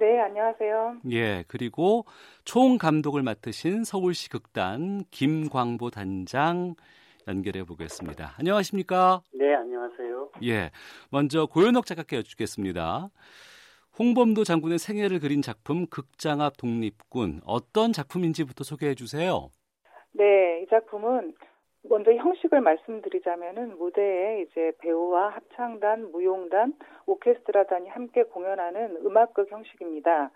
네, 0.00 0.18
안녕하세요. 0.18 1.00
예, 1.10 1.44
그리고 1.46 2.06
총 2.46 2.78
감독을 2.78 3.22
맡으신 3.22 3.84
서울시 3.84 4.30
극단 4.30 5.04
김광보 5.10 5.90
단장 5.90 6.74
연결해 7.28 7.64
보겠습니다. 7.64 8.32
안녕하십니까? 8.38 9.20
네, 9.34 9.54
안녕하세요. 9.54 10.30
예, 10.44 10.70
먼저 11.10 11.44
고현옥 11.44 11.84
작가께 11.84 12.16
여쭙겠습니다. 12.16 13.10
홍범도 13.98 14.44
장군의 14.44 14.78
생애를 14.78 15.20
그린 15.20 15.42
작품 15.42 15.86
극장 15.86 16.40
앞 16.40 16.56
독립군 16.56 17.42
어떤 17.44 17.92
작품인지부터 17.92 18.64
소개해 18.64 18.94
주세요. 18.94 19.50
네, 20.12 20.62
이 20.62 20.66
작품은 20.70 21.34
먼저 21.82 22.12
형식을 22.12 22.60
말씀드리자면은 22.60 23.78
무대에 23.78 24.42
이제 24.42 24.72
배우와 24.78 25.30
합창단, 25.30 26.12
무용단, 26.12 26.74
오케스트라단이 27.06 27.88
함께 27.88 28.22
공연하는 28.24 28.96
음악극 29.04 29.50
형식입니다. 29.50 30.30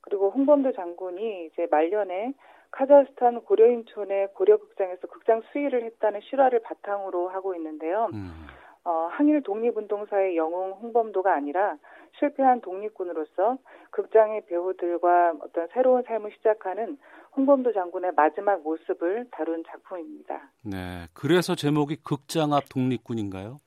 그리고 0.00 0.30
홍범도 0.30 0.72
장군이 0.72 1.46
이제 1.46 1.66
말년에 1.70 2.32
카자흐스탄 2.70 3.42
고려인촌의 3.42 4.28
고려극장에서 4.34 5.06
극장 5.06 5.42
수의를 5.52 5.84
했다는 5.84 6.20
실화를 6.22 6.60
바탕으로 6.60 7.28
하고 7.28 7.54
있는데요. 7.54 8.08
음. 8.12 8.46
어, 8.88 9.06
항일 9.10 9.42
독립운동사의 9.42 10.34
영웅 10.38 10.70
홍범도가 10.70 11.34
아니라 11.34 11.76
실패한 12.18 12.62
독립군으로서 12.62 13.58
극장의 13.90 14.46
배우들과 14.46 15.34
어떤 15.42 15.68
새로운 15.74 16.02
삶을 16.04 16.32
시작하는 16.32 16.96
홍범도 17.36 17.74
장군의 17.74 18.12
마지막 18.16 18.62
모습을 18.62 19.26
다룬 19.30 19.62
작품입니다. 19.68 20.50
네, 20.64 21.06
그래서 21.12 21.54
제목이 21.54 21.96
극장 22.02 22.54
앞 22.54 22.64
독립군인가요? 22.70 23.58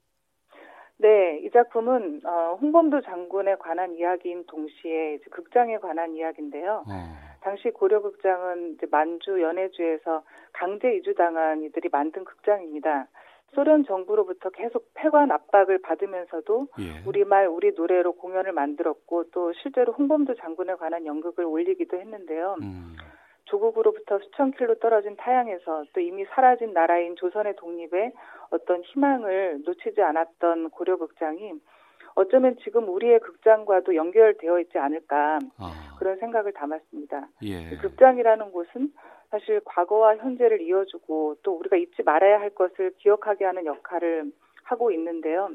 네, 0.98 1.40
이 1.44 1.52
작품은 1.52 2.22
어, 2.26 2.58
홍범도 2.60 3.02
장군에 3.02 3.58
관한 3.58 3.94
이야기인 3.94 4.46
동시에 4.48 5.20
극장에 5.30 5.78
관한 5.78 6.16
이야기인데요. 6.16 6.84
어. 6.88 7.32
당시 7.42 7.70
고려극장은 7.70 8.78
만주 8.90 9.40
연해주에서 9.40 10.24
강제 10.54 10.96
이주당한 10.96 11.64
이들이 11.64 11.90
만든 11.92 12.24
극장입니다. 12.24 13.08
소련 13.54 13.84
정부로부터 13.86 14.50
계속 14.50 14.90
폐관 14.94 15.32
압박을 15.32 15.82
받으면서도 15.82 16.68
예. 16.80 17.04
우리말 17.06 17.48
우리 17.48 17.72
노래로 17.72 18.14
공연을 18.14 18.54
만들었고 18.54 19.26
또 19.32 19.52
실제로 19.54 19.94
홍범도 19.94 20.36
장군에 20.36 20.76
관한 20.76 21.06
연극을 21.06 21.46
올리기도 21.46 21.98
했는데요. 21.98 22.58
음. 22.62 22.96
조국으로부터 23.46 24.20
수천 24.20 24.52
킬로 24.52 24.76
떨어진 24.76 25.18
타양에서 25.18 25.84
또 25.94 26.00
이미 26.00 26.26
사라진 26.34 26.72
나라인 26.74 27.16
조선의 27.18 27.56
독립에 27.58 28.14
어떤 28.50 28.82
희망을 28.84 29.62
놓치지 29.66 30.02
않았던 30.02 30.70
고려극장이 30.70 31.54
어쩌면 32.16 32.56
지금 32.64 32.88
우리의 32.90 33.20
극장과도 33.20 33.96
연결되어 33.96 34.60
있지 34.62 34.78
않을까 34.78 35.40
아. 35.58 35.96
그런 36.00 36.18
생각을 36.20 36.54
담았습니다. 36.54 37.28
예. 37.44 37.76
극장이라는 37.78 38.52
곳은 38.52 38.94
사실 39.32 39.62
과거와 39.64 40.18
현재를 40.18 40.62
이어주고 40.62 41.38
또 41.42 41.54
우리가 41.54 41.78
잊지 41.78 42.04
말아야 42.04 42.40
할 42.40 42.50
것을 42.52 42.92
기억하게 42.98 43.46
하는 43.46 43.66
역할을 43.66 44.32
하고 44.64 44.92
있는데요. 44.92 45.50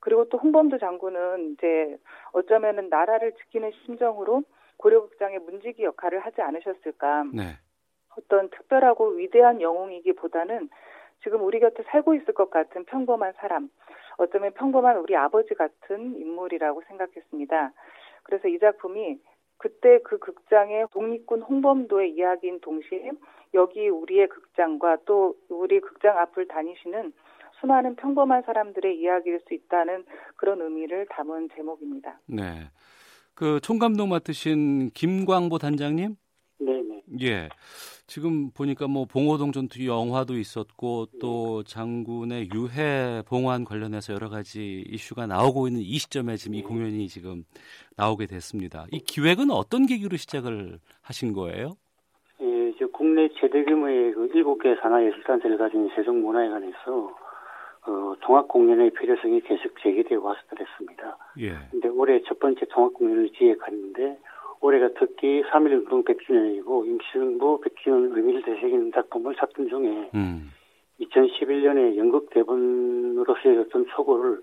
그리고 0.00 0.28
또 0.28 0.38
홍범도 0.38 0.78
장군은 0.78 1.52
이제 1.52 1.98
어쩌면은 2.32 2.88
나라를 2.88 3.32
지키는 3.32 3.72
심정으로 3.84 4.42
고려극장의 4.76 5.40
문지기 5.40 5.82
역할을 5.82 6.20
하지 6.20 6.40
않으셨을까. 6.40 7.24
네. 7.34 7.42
어떤 8.16 8.50
특별하고 8.50 9.08
위대한 9.10 9.60
영웅이기보다는 9.60 10.68
지금 11.22 11.42
우리 11.42 11.60
곁에 11.60 11.82
살고 11.84 12.14
있을 12.14 12.34
것 12.34 12.50
같은 12.50 12.84
평범한 12.84 13.34
사람, 13.36 13.68
어쩌면 14.16 14.52
평범한 14.54 14.96
우리 14.98 15.16
아버지 15.16 15.54
같은 15.54 16.16
인물이라고 16.16 16.82
생각했습니다. 16.88 17.72
그래서 18.22 18.48
이 18.48 18.58
작품이 18.58 19.18
그때 19.60 20.00
그 20.02 20.18
극장의 20.18 20.86
독립군 20.90 21.42
홍범도의 21.42 22.14
이야기인 22.14 22.60
동시에 22.60 23.10
여기 23.52 23.88
우리의 23.88 24.28
극장과 24.28 24.98
또 25.04 25.36
우리 25.50 25.80
극장 25.80 26.16
앞을 26.16 26.48
다니시는 26.48 27.12
수많은 27.60 27.96
평범한 27.96 28.42
사람들의 28.46 28.98
이야기일 28.98 29.40
수 29.46 29.52
있다는 29.52 30.06
그런 30.36 30.62
의미를 30.62 31.06
담은 31.10 31.50
제목입니다. 31.54 32.18
네. 32.26 32.70
그 33.34 33.60
총감독 33.60 34.08
맡으신 34.08 34.90
김광보 34.94 35.58
단장님? 35.58 36.16
네네. 36.58 37.02
예. 37.20 37.50
지금 38.10 38.50
보니까 38.50 38.88
뭐 38.88 39.04
봉오동 39.04 39.52
전투 39.52 39.86
영화도 39.86 40.34
있었고 40.34 41.06
또 41.20 41.62
장군의 41.62 42.48
유해 42.52 43.22
봉환 43.24 43.64
관련해서 43.64 44.14
여러 44.14 44.28
가지 44.28 44.84
이슈가 44.88 45.28
나오고 45.28 45.68
있는 45.68 45.80
이 45.80 45.94
시점에 45.96 46.34
지금 46.34 46.56
이 46.56 46.62
공연이 46.62 47.06
지금 47.06 47.44
나오게 47.96 48.26
됐습니다. 48.26 48.86
이 48.90 48.98
기획은 48.98 49.52
어떤 49.52 49.86
계기로 49.86 50.16
시작을 50.16 50.80
하신 51.02 51.34
거예요? 51.34 51.76
예, 52.40 52.72
저 52.80 52.88
국내 52.88 53.28
최대 53.38 53.62
규모의 53.62 54.12
그 54.14 54.28
7개 54.34 54.82
산하예술단체를 54.82 55.56
가진 55.56 55.88
세종문화회관에서 55.94 57.14
어, 57.86 58.14
통합공연의 58.22 58.90
필요성이 58.90 59.40
계속 59.42 59.80
제기되어 59.80 60.20
왔었습니다. 60.20 61.16
예. 61.38 61.54
근데 61.70 61.86
올해 61.86 62.20
첫 62.26 62.40
번째 62.40 62.66
통합공연을 62.70 63.28
기획하는데 63.28 64.18
올해가 64.60 64.88
특히 64.98 65.42
3.1운동 65.50 66.04
100주년이고 66.04 66.86
임시정부 66.86 67.60
100주년 67.60 68.16
의미를 68.16 68.42
되새기는 68.42 68.92
작품을 68.92 69.34
찾던 69.36 69.68
중에 69.68 70.10
음. 70.14 70.50
2011년에 71.00 71.96
연극 71.96 72.28
대본으로 72.30 73.34
쓰여졌던 73.42 73.86
초고를 73.94 74.42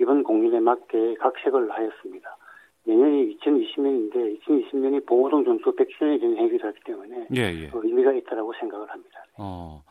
이번 0.00 0.24
공연에 0.24 0.58
맞게 0.58 1.14
각색을 1.20 1.70
하였습니다. 1.70 2.36
내년이 2.84 3.38
2020년인데 3.38 4.40
2020년이 4.40 5.06
봉오동 5.06 5.44
전투 5.44 5.74
100주년이 5.74 6.20
되는 6.20 6.36
해기를 6.36 6.66
하기 6.68 6.80
때문에 6.84 7.28
예, 7.36 7.40
예. 7.40 7.70
의미가 7.72 8.12
있다라고 8.12 8.52
생각을 8.60 8.90
합니다. 8.90 9.24
어. 9.38 9.82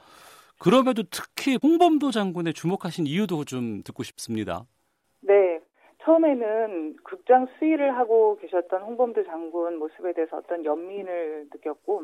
그럼에도 0.60 1.04
특히 1.10 1.58
홍범도 1.62 2.12
장군에 2.12 2.52
주목하신 2.54 3.08
이유도 3.08 3.44
좀 3.46 3.82
듣고 3.84 4.04
싶습니다. 4.04 4.66
네. 5.22 5.60
처음에는 6.04 6.98
극장 7.04 7.48
수의를 7.58 7.96
하고 7.98 8.38
계셨던 8.38 8.82
홍범도 8.82 9.24
장군 9.26 9.78
모습에 9.78 10.14
대해서 10.14 10.38
어떤 10.38 10.66
연민을 10.66 11.48
느꼈고 11.52 12.04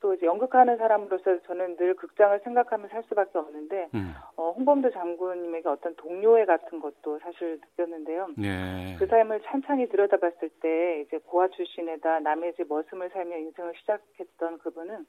또 0.00 0.14
이제 0.14 0.26
연극하는 0.26 0.76
사람으로서 0.78 1.40
저는 1.42 1.76
늘 1.76 1.94
극장을 1.94 2.38
생각하면서 2.42 2.94
할 2.94 3.04
수밖에 3.04 3.38
없는데 3.38 3.88
음. 3.94 4.14
어, 4.36 4.50
홍범도 4.50 4.90
장군님에게 4.90 5.68
어떤 5.68 5.94
동료애 5.94 6.44
같은 6.44 6.80
것도 6.80 7.20
사실 7.20 7.60
느꼈는데요. 7.60 8.30
네. 8.36 8.96
그 8.98 9.06
삶을 9.06 9.42
찬찬히 9.42 9.88
들여다봤을 9.88 10.50
때 10.60 11.04
이제 11.06 11.18
고아 11.24 11.48
출신에다 11.48 12.18
남의 12.20 12.54
집 12.54 12.66
머슴을 12.68 13.10
살며 13.10 13.36
인생을 13.38 13.74
시작했던 13.76 14.58
그분은 14.58 15.06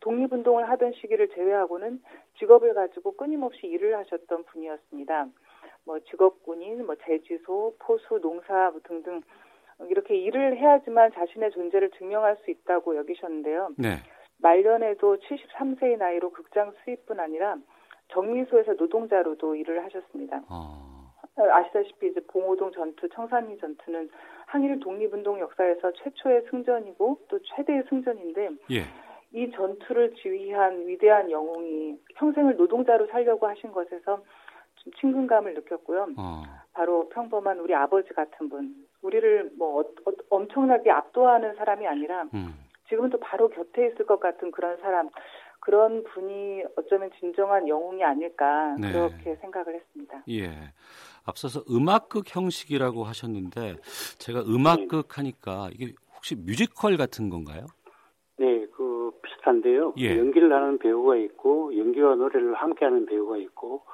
독립운동을 0.00 0.68
하던 0.70 0.92
시기를 0.94 1.28
제외하고는 1.28 2.02
직업을 2.40 2.74
가지고 2.74 3.16
끊임없이 3.16 3.68
일을 3.68 3.96
하셨던 3.98 4.44
분이었습니다. 4.46 5.28
뭐 5.84 5.98
직업군인, 6.00 6.86
뭐 6.86 6.94
제지소, 7.04 7.76
포수, 7.78 8.20
농사 8.20 8.72
등등 8.84 9.22
이렇게 9.88 10.16
일을 10.16 10.56
해야지만 10.56 11.12
자신의 11.12 11.50
존재를 11.50 11.90
증명할 11.98 12.36
수 12.44 12.50
있다고 12.50 12.96
여기셨는데요. 12.96 13.70
네. 13.78 13.96
말년에도 14.38 15.16
73세의 15.18 15.98
나이로 15.98 16.30
극장 16.30 16.72
수입뿐 16.84 17.20
아니라 17.20 17.56
정민소에서 18.08 18.74
노동자로도 18.74 19.54
일을 19.56 19.84
하셨습니다. 19.84 20.42
어. 20.50 20.92
아시다시피 21.36 22.08
이제 22.08 22.20
봉오동 22.26 22.72
전투, 22.72 23.08
청산리 23.08 23.56
전투는 23.58 24.10
항일 24.46 24.80
독립운동 24.80 25.40
역사에서 25.40 25.92
최초의 25.92 26.42
승전이고 26.50 27.20
또 27.28 27.38
최대의 27.42 27.84
승전인데 27.88 28.50
예. 28.72 28.82
이 29.32 29.50
전투를 29.52 30.14
지휘한 30.16 30.86
위대한 30.86 31.30
영웅이 31.30 31.98
평생을 32.16 32.56
노동자로 32.56 33.06
살려고 33.06 33.46
하신 33.46 33.72
것에서 33.72 34.22
좀 34.82 34.92
친근감을 35.00 35.54
느꼈고요. 35.54 36.08
어. 36.16 36.42
바로 36.72 37.08
평범한 37.10 37.58
우리 37.60 37.74
아버지 37.74 38.08
같은 38.10 38.48
분. 38.48 38.74
우리를 39.02 39.52
뭐 39.56 39.80
어, 39.80 39.80
어, 39.80 40.12
엄청나게 40.30 40.90
압도하는 40.90 41.54
사람이 41.56 41.86
아니라 41.86 42.24
음. 42.34 42.54
지금은 42.88 43.10
또 43.10 43.18
바로 43.20 43.48
곁에 43.48 43.88
있을 43.88 44.06
것 44.06 44.20
같은 44.20 44.50
그런 44.50 44.76
사람. 44.78 45.08
그런 45.60 46.02
분이 46.02 46.64
어쩌면 46.76 47.08
진정한 47.20 47.68
영웅이 47.68 48.02
아닐까 48.02 48.74
네. 48.80 48.90
그렇게 48.90 49.36
생각을 49.36 49.76
했습니다. 49.76 50.24
예. 50.28 50.50
앞서서 51.24 51.62
음악극 51.70 52.24
형식이라고 52.34 53.04
하셨는데 53.04 53.76
제가 54.18 54.40
음악극 54.40 55.16
하니까 55.18 55.68
이게 55.72 55.92
혹시 56.16 56.34
뮤지컬 56.34 56.96
같은 56.96 57.30
건가요? 57.30 57.66
네, 58.38 58.66
그 58.74 59.12
비슷한데요. 59.22 59.94
예. 59.98 60.18
연기를 60.18 60.52
하는 60.52 60.78
배우가 60.78 61.14
있고 61.14 61.78
연기와 61.78 62.16
노래를 62.16 62.54
함께하는 62.54 63.06
배우가 63.06 63.36
있고 63.36 63.84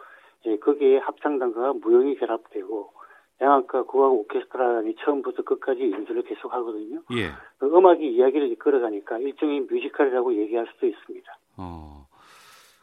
예, 0.47 0.57
거기에 0.59 0.99
합창단과 0.99 1.75
무용이 1.75 2.17
결합되고 2.17 2.93
양악과 3.41 3.85
국악 3.85 4.13
오케스트라니 4.13 4.97
처음부터 5.05 5.43
끝까지 5.43 5.91
연주를 5.93 6.23
계속 6.23 6.53
하거든요. 6.53 7.03
예. 7.13 7.31
그 7.59 7.67
음악이 7.67 8.05
이야기를 8.05 8.51
이끌어가니까 8.53 9.19
일종의 9.19 9.61
뮤지컬이라고 9.61 10.35
얘기할 10.35 10.67
수도 10.75 10.87
있습니다. 10.87 11.39
어. 11.59 12.07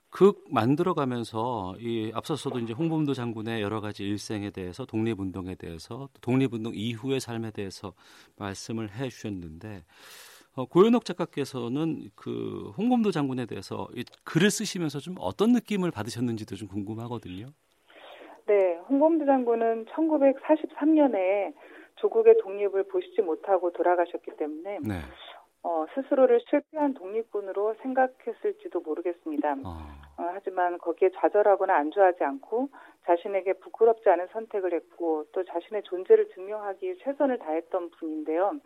극 0.10 0.46
만들어가면서 0.50 1.76
이 1.78 2.10
앞서서도 2.14 2.60
이제 2.60 2.72
홍범도 2.72 3.14
장군의 3.14 3.62
여러 3.62 3.82
가지 3.82 4.06
일생에 4.06 4.50
대해서 4.50 4.86
독립운동에 4.86 5.56
대해서 5.56 6.08
또 6.14 6.22
독립운동 6.22 6.72
이후의 6.74 7.20
삶에 7.20 7.52
대해서 7.52 7.92
말씀을 8.38 8.92
해주셨는데 8.92 9.84
어, 10.56 10.66
고현옥 10.66 11.04
작가께서는 11.04 12.10
그 12.16 12.72
홍범도 12.78 13.12
장군에 13.12 13.46
대해서 13.46 13.88
이 13.94 14.06
글을 14.24 14.50
쓰시면서 14.50 15.00
좀 15.00 15.16
어떤 15.20 15.52
느낌을 15.52 15.92
받으셨는지도 15.92 16.56
좀 16.56 16.70
궁금하거든요. 16.70 17.48
네, 18.48 18.78
홍범도 18.90 19.26
장군은 19.26 19.86
1943년에 19.86 21.54
조국의 21.96 22.36
독립을 22.42 22.88
보시지 22.88 23.22
못하고 23.22 23.72
돌아가셨기 23.72 24.32
때문에 24.38 24.80
네. 24.82 25.02
어, 25.64 25.86
스스로를 25.96 26.40
실패한 26.50 26.94
독립군으로 26.94 27.76
생각했을지도 27.82 28.82
모르겠습니다. 28.82 29.56
어. 29.64 30.05
어, 30.18 30.30
하지만 30.34 30.78
거기에 30.78 31.10
좌절하거나 31.16 31.76
안주하지 31.76 32.24
않고 32.24 32.70
자신에게 33.06 33.54
부끄럽지 33.54 34.10
않은 34.10 34.28
선택을 34.32 34.74
했고 34.74 35.26
또 35.32 35.44
자신의 35.44 35.84
존재를 35.84 36.30
증명하기 36.34 36.86
위해 36.86 36.96
최선을 37.04 37.40
다했던 37.40 37.92
분인데요. 37.92 38.60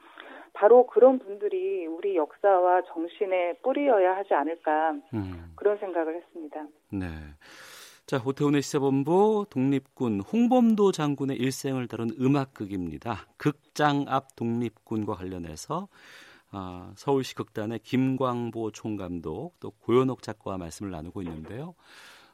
바로 0.53 0.87
그런 0.87 1.19
분들이 1.19 1.85
우리 1.85 2.15
역사와 2.15 2.83
정신의 2.93 3.57
뿌리여야 3.61 4.17
하지 4.17 4.33
않을까 4.33 4.91
음. 5.13 5.53
그런 5.55 5.77
생각을 5.77 6.15
했습니다. 6.15 6.65
네. 6.91 7.07
자, 8.05 8.19
오태훈의 8.25 8.63
시사본부 8.63 9.45
독립군 9.51 10.21
홍범도 10.21 10.91
장군의 10.91 11.37
일생을 11.37 11.87
다룬 11.87 12.09
음악극입니다. 12.19 13.27
극장 13.37 14.05
앞 14.07 14.35
독립군과 14.35 15.13
관련해서 15.13 15.87
아, 16.51 16.91
서울시 16.95 17.35
극단의 17.35 17.79
김광보 17.79 18.71
총감독 18.71 19.59
또 19.59 19.71
고현옥 19.71 20.21
작가와 20.21 20.57
말씀을 20.57 20.91
나누고 20.91 21.21
있는데요. 21.21 21.75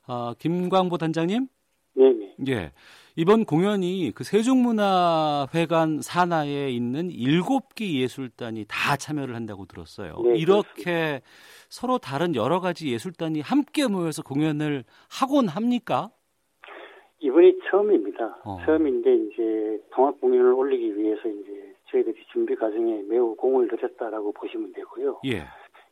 아, 0.08 0.34
김광보 0.40 0.98
단장님, 0.98 1.48
네네. 1.96 2.36
예, 2.50 2.72
이번 3.16 3.46
공연이 3.46 4.12
그 4.14 4.24
세종문화회관 4.24 6.02
산하에 6.02 6.70
있는 6.70 7.10
일곱 7.10 7.76
개 7.76 7.92
예술단이 7.92 8.66
다 8.68 8.98
참여를 8.98 9.36
한다고 9.36 9.66
들었어요. 9.66 10.16
네, 10.24 10.38
이렇게 10.38 11.22
서로 11.70 11.98
다른 11.98 12.36
여러 12.36 12.60
가지 12.60 12.92
예술단이 12.92 13.42
함께 13.42 13.88
모여서 13.88 14.22
공연을 14.22 14.84
하곤 15.10 15.48
합니까? 15.48 16.10
이번이 17.20 17.54
처음입니다. 17.70 18.42
어. 18.44 18.58
처음인데 18.66 19.16
이제 19.16 19.82
통합 19.92 20.20
공연을 20.20 20.54
올리기 20.54 20.98
위해서 20.98 21.22
이제 21.28 21.75
저희들이 21.92 22.26
준비 22.32 22.56
과정에 22.56 23.04
매우 23.04 23.36
공을 23.36 23.68
들였다라고 23.68 24.32
보시면 24.34 24.74
되고요. 24.74 25.22
예. 25.26 25.44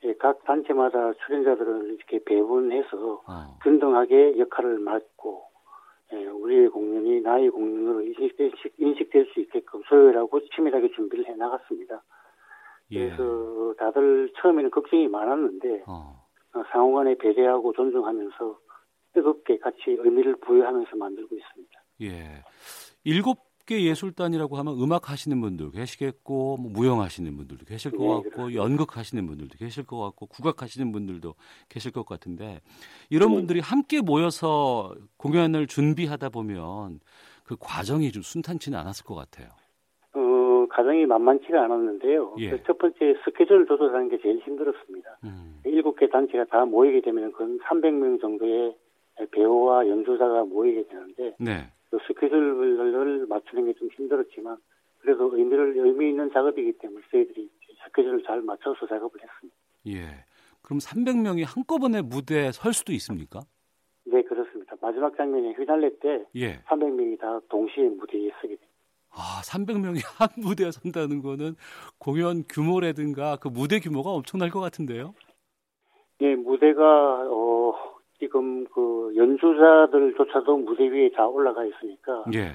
예, 0.06 0.14
각 0.16 0.44
단체마다 0.44 1.14
출연자들을 1.26 1.94
이렇게 1.94 2.24
배분해서 2.24 3.24
어. 3.26 3.58
균등하게 3.64 4.38
역할을 4.38 4.80
맡고 4.80 5.44
예, 6.14 6.26
우리의 6.28 6.70
공연이 6.70 7.22
나의 7.22 7.50
공연으로 7.50 8.02
인식될, 8.02 8.52
인식될 8.78 9.28
수 9.34 9.40
있게끔 9.40 9.82
소요하고 9.88 10.42
치밀하게 10.50 10.92
준비를 10.92 11.28
해 11.28 11.36
나갔습니다. 11.36 12.04
예. 12.92 13.06
그래서 13.06 13.74
다들 13.78 14.32
처음에는 14.38 14.70
걱정이 14.72 15.08
많았는데 15.08 15.84
어. 15.88 16.24
어, 16.54 16.64
상호간에 16.72 17.16
배려하고 17.16 17.74
존중하면서 17.74 18.60
뜨겁게 19.14 19.58
같이 19.58 19.78
의미를 19.88 20.36
부여하면서 20.36 20.96
만들고 20.96 21.36
있습니다. 21.36 21.84
예. 22.02 22.44
일곱 23.04 23.53
합계 23.64 23.84
예술단이라고 23.84 24.58
하면 24.58 24.80
음악 24.80 25.10
하시는 25.10 25.40
분들 25.40 25.72
계시겠고 25.72 26.58
뭐 26.58 26.72
무용 26.72 27.02
하시는 27.02 27.36
분들도 27.36 27.66
계실 27.66 27.92
것 27.92 28.04
네, 28.04 28.30
같고 28.30 28.54
연극 28.56 28.98
하시는 28.98 29.26
분들도 29.26 29.58
계실 29.58 29.86
것 29.86 29.98
같고 30.00 30.28
국악 30.28 30.62
하시는 30.62 30.92
분들도 30.92 31.34
계실 31.70 31.92
것 31.92 32.06
같은데 32.06 32.60
이런 33.10 33.30
네. 33.30 33.36
분들이 33.36 33.60
함께 33.62 34.02
모여서 34.02 34.94
공연을 35.18 35.68
준비하다 35.68 36.30
보면 36.30 37.00
그 37.46 37.56
과정이 37.60 38.12
좀 38.12 38.22
순탄치는 38.22 38.78
않았을 38.78 39.06
것 39.06 39.16
같아요. 39.16 39.48
어, 40.14 40.66
과정이 40.70 41.06
만만치가 41.06 41.64
않았는데요. 41.64 42.36
예. 42.40 42.62
첫 42.64 42.78
번째 42.78 43.16
스케줄 43.24 43.66
조절하는 43.66 44.10
게 44.10 44.18
제일 44.22 44.40
힘들었습니다. 44.40 45.20
음. 45.24 45.62
일곱 45.66 45.98
개 45.98 46.10
단체가 46.10 46.46
다 46.46 46.66
모이게 46.66 47.02
되면 47.02 47.32
건 47.32 47.60
300명 47.60 48.20
정도의 48.20 48.76
배우와 49.32 49.88
연주자가 49.88 50.44
모이게 50.44 50.86
되는데 50.88 51.36
네. 51.40 51.72
그 51.94 52.00
스케줄을 52.08 53.28
맞추는 53.28 53.66
게 53.66 53.74
좀 53.78 53.88
힘들었지만 53.96 54.58
그래도 55.00 55.38
의미를 55.38 55.78
의미 55.78 56.10
있는 56.10 56.32
작업이기 56.34 56.80
때문에 56.80 57.06
저희들이 57.12 57.52
스케줄을 57.86 58.24
잘 58.24 58.42
맞춰서 58.42 58.88
작업을 58.88 59.22
했습니다. 59.22 59.56
예. 59.88 60.26
그럼 60.64 60.80
300명이 60.80 61.44
한꺼번에 61.46 62.02
무대에 62.02 62.52
설 62.52 62.74
수도 62.74 62.94
있습니까? 62.94 63.42
네, 64.06 64.24
그렇습니다. 64.24 64.76
마지막 64.82 65.16
장면에 65.16 65.52
휘날레 65.54 66.00
때 66.00 66.26
예. 66.36 66.62
300명이 66.64 67.20
다 67.20 67.40
동시에 67.50 67.90
무대에 67.90 68.32
서게 68.42 68.56
됩니다. 68.56 68.68
아, 69.12 69.42
300명이 69.44 70.00
한 70.18 70.30
무대에 70.38 70.72
선다는 70.72 71.22
거는 71.22 71.56
공연 72.00 72.44
규모라든가 72.50 73.36
그 73.38 73.50
무대 73.50 73.80
규모가 73.80 74.10
엄청날 74.10 74.50
것 74.50 74.62
같은데요? 74.62 75.14
예, 76.22 76.34
무대가 76.36 76.82
어 77.30 77.93
지금 78.24 78.66
그 78.68 79.12
연주자들조차도 79.18 80.58
무대 80.60 80.90
위에 80.90 81.10
다 81.12 81.28
올라가 81.28 81.66
있으니까 81.66 82.24
예. 82.34 82.54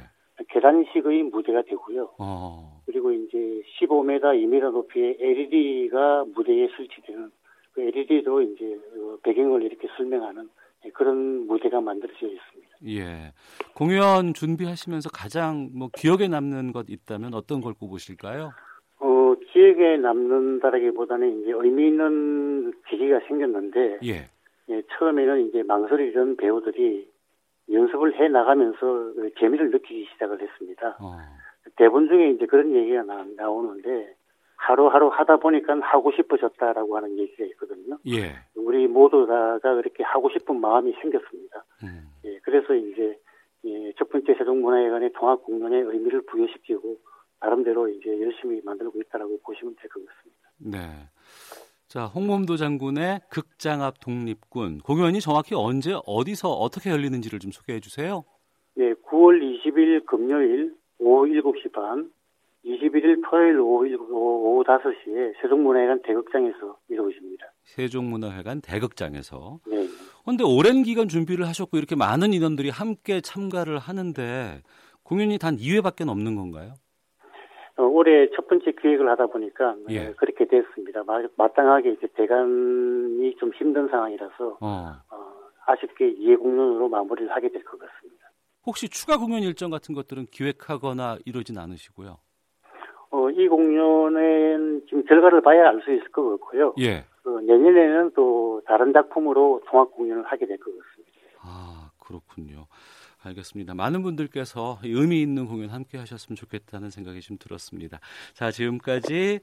계단식의 0.49 1.25
무대가 1.25 1.61
되고요. 1.63 2.11
어. 2.19 2.81
그리고 2.87 3.13
이제 3.13 3.37
15m, 3.79 4.23
2m 4.23 4.73
높이의 4.73 5.19
LED가 5.21 6.25
무대에 6.35 6.69
설치되는 6.75 7.31
그 7.73 7.83
LED로 7.83 8.41
이제 8.43 8.81
그 8.95 9.19
배경을 9.25 9.63
이렇게 9.63 9.89
설명하는 9.97 10.49
그런 10.95 11.47
무대가 11.47 11.83
만들어져 11.83 12.27
있습니다. 12.27 12.69
예. 12.87 13.33
공연 13.75 14.33
준비하시면서 14.33 15.11
가장 15.11 15.69
뭐 15.75 15.91
기억에 15.95 16.29
남는 16.29 16.73
것 16.73 16.87
있다면 16.89 17.35
어떤 17.35 17.61
걸 17.61 17.75
꼽으실까요? 17.75 18.53
어, 19.01 19.35
기억에 19.53 19.99
남는다라기보다는 19.99 21.43
이제 21.43 21.53
의미 21.53 21.89
있는 21.89 22.73
계기가 22.87 23.21
생겼는데 23.29 23.99
예. 24.05 24.31
예, 24.71 24.83
처음에는 24.99 25.49
이제 25.49 25.63
망설이던 25.63 26.37
배우들이 26.37 27.11
연습을 27.71 28.15
해 28.19 28.29
나가면서 28.29 28.79
그 29.15 29.31
재미를 29.39 29.71
느끼기 29.71 30.07
시작을 30.13 30.41
했습니다. 30.41 30.97
어. 31.01 31.17
대본 31.77 32.09
중에 32.09 32.31
이제 32.31 32.47
그런 32.47 32.75
얘기가 32.75 33.03
나, 33.03 33.25
나오는데 33.37 34.15
하루하루 34.57 35.09
하다 35.09 35.37
보니까 35.37 35.79
하고 35.81 36.11
싶어졌다라고 36.13 36.97
하는 36.97 37.19
얘기가 37.19 37.45
있거든요. 37.45 37.99
예. 38.09 38.35
우리 38.57 38.87
모두 38.89 39.27
다가 39.27 39.75
그렇게 39.77 40.03
하고 40.03 40.29
싶은 40.31 40.61
마음이 40.61 40.93
생겼습니다. 41.01 41.65
음. 41.85 42.09
예, 42.25 42.39
그래서 42.43 42.75
이제 42.75 43.19
예, 43.65 43.93
첫 43.99 44.09
번째 44.09 44.35
세종문화회관의 44.35 45.13
통합 45.13 45.43
공연의 45.45 45.83
의미를 45.83 46.23
부여시키고 46.23 46.97
나름대로 47.41 47.89
이제 47.89 48.21
열심히 48.21 48.61
만들고 48.65 49.01
있다라고 49.01 49.39
보시면 49.45 49.77
될 49.77 49.89
것 49.91 50.05
같습니다. 50.07 50.49
네. 50.59 50.79
자, 51.89 52.05
홍범도 52.05 52.59
장군의 52.59 53.23
극장 53.31 53.83
앞 53.83 53.99
독립군 54.01 54.81
공연이 54.81 55.23
정확히 55.23 55.55
언제 55.55 55.95
어디서 56.05 56.51
어떻게 56.51 56.91
열리는지를 56.91 57.39
좀 57.39 57.51
소개해 57.51 57.81
주세요. 57.81 58.25
네, 58.75 58.93
9월 58.93 59.41
20일 59.41 60.05
금요일 60.05 60.75
오후 60.99 61.27
7시 61.29 61.73
반, 61.73 62.11
21일 62.67 63.23
토요일 63.31 63.59
오후, 63.59 63.87
오후 64.11 64.63
5시에 64.65 65.41
세종문화회관 65.41 66.03
대극장에서 66.03 66.77
이루어집니다. 66.91 67.47
세종문화회관 67.65 68.61
대극장에서. 68.61 69.61
네. 69.67 69.89
그런데 70.25 70.45
오랜 70.45 70.83
기간 70.83 71.09
준비를 71.09 71.47
하셨고 71.47 71.79
이렇게 71.79 71.97
많은 71.97 72.35
인원들이 72.35 72.69
함께 72.69 73.23
참가를 73.23 73.79
하는데 73.79 74.61
공연이 75.05 75.39
단 75.39 75.57
2회밖에 75.57 76.07
없는 76.07 76.37
건가요? 76.37 76.75
어, 77.79 77.83
올해 77.85 78.29
첫 78.35 78.49
번째 78.49 78.73
기획을 78.73 79.09
하다 79.11 79.27
보니까 79.29 79.77
예. 79.91 80.13
그렇게 80.17 80.47
됐습니다. 80.47 81.03
마땅하게 81.37 81.93
이제 81.93 82.09
대관이 82.15 83.37
좀 83.39 83.53
힘든 83.55 83.89
상황이라서 83.89 84.59
어. 84.61 84.93
어, 85.11 85.17
아쉽게 85.67 86.15
2회 86.17 86.39
공연으로 86.39 86.89
마무리를 86.89 87.31
하게 87.31 87.49
될 87.51 87.63
것 87.65 87.79
같습니다. 87.79 88.19
혹시 88.67 88.89
추가 88.89 89.17
공연 89.17 89.43
일정 89.43 89.71
같은 89.71 89.95
것들은 89.95 90.27
기획하거나 90.33 91.19
이러진 91.25 91.57
않으시고요? 91.59 92.19
어, 93.11 93.31
이 93.31 93.47
공연은 93.49 94.83
지금 94.87 95.05
결과를 95.05 95.41
봐야 95.41 95.69
알 95.69 95.81
수 95.83 95.93
있을 95.93 96.09
것 96.09 96.29
같고요. 96.31 96.75
예. 96.81 97.05
어, 97.25 97.31
내년에는 97.41 98.11
또 98.17 98.61
다른 98.67 98.93
작품으로 98.93 99.63
종합 99.71 99.93
공연을 99.93 100.25
하게 100.25 100.47
될 100.47 100.59
것 100.59 100.65
같습니다. 100.67 101.13
아, 101.43 101.91
그렇군요. 102.05 102.67
알겠습니다. 103.23 103.75
많은 103.75 104.03
분들께서 104.03 104.79
의미 104.83 105.21
있는 105.23 105.47
공연 105.47 105.71
함께 105.71 105.99
하셨으면 105.99 106.37
좋겠다는 106.37 106.91
생각이 106.91 107.21
좀 107.21 107.37
들었습니다. 107.39 107.99
자, 108.35 108.51
지금까지 108.51 109.41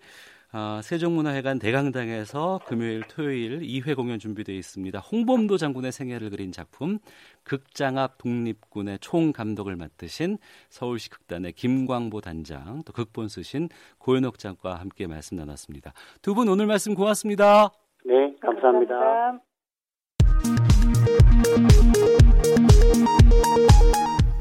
어, 0.54 0.80
세종문화회관 0.82 1.60
대강당에서 1.60 2.62
금요일, 2.66 3.04
토요일 3.10 3.60
2회 3.60 3.94
공연 3.94 4.20
준비되어 4.20 4.56
있습니다. 4.56 5.00
홍범도 5.00 5.58
장군의 5.58 5.92
생애를 5.92 6.30
그린 6.30 6.54
작품 6.54 7.00
극장 7.44 7.98
앞 7.98 8.18
독립군의 8.20 9.00
총감독을 9.02 9.76
맡으신 9.76 10.38
서울시 10.70 11.10
극단의 11.10 11.52
김광보 11.54 12.22
단장, 12.22 12.84
또 12.86 12.94
극본 12.94 13.28
쓰신 13.28 13.68
고현옥 13.98 14.40
장과 14.40 14.76
함께 14.76 15.08
말씀 15.08 15.36
나눴습니다. 15.36 15.92
두 16.22 16.36
분 16.36 16.48
오늘 16.48 16.68
말씀 16.68 16.96
고맙습니다. 16.96 17.72
네, 18.06 18.34
감사합니다. 18.40 19.42
감사합니다. 21.74 22.75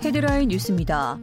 헤드라인 0.03 0.49
뉴스입니다. 0.49 1.19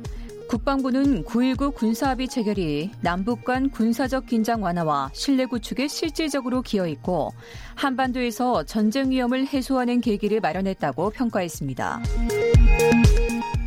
국방부는 0.50 1.24
9.19 1.24 1.74
군사합의 1.74 2.28
체결이 2.28 2.92
남북 3.00 3.46
간 3.46 3.70
군사적 3.70 4.26
긴장 4.26 4.62
완화와 4.62 5.12
신뢰 5.14 5.46
구축에 5.46 5.88
실질적으로 5.88 6.62
기여했고 6.62 7.32
한반도에서 7.76 8.64
전쟁 8.64 9.12
위험을 9.12 9.48
해소하는 9.48 10.02
계기를 10.02 10.42
마련했다고 10.42 11.12
평가했습니다. 11.12 12.02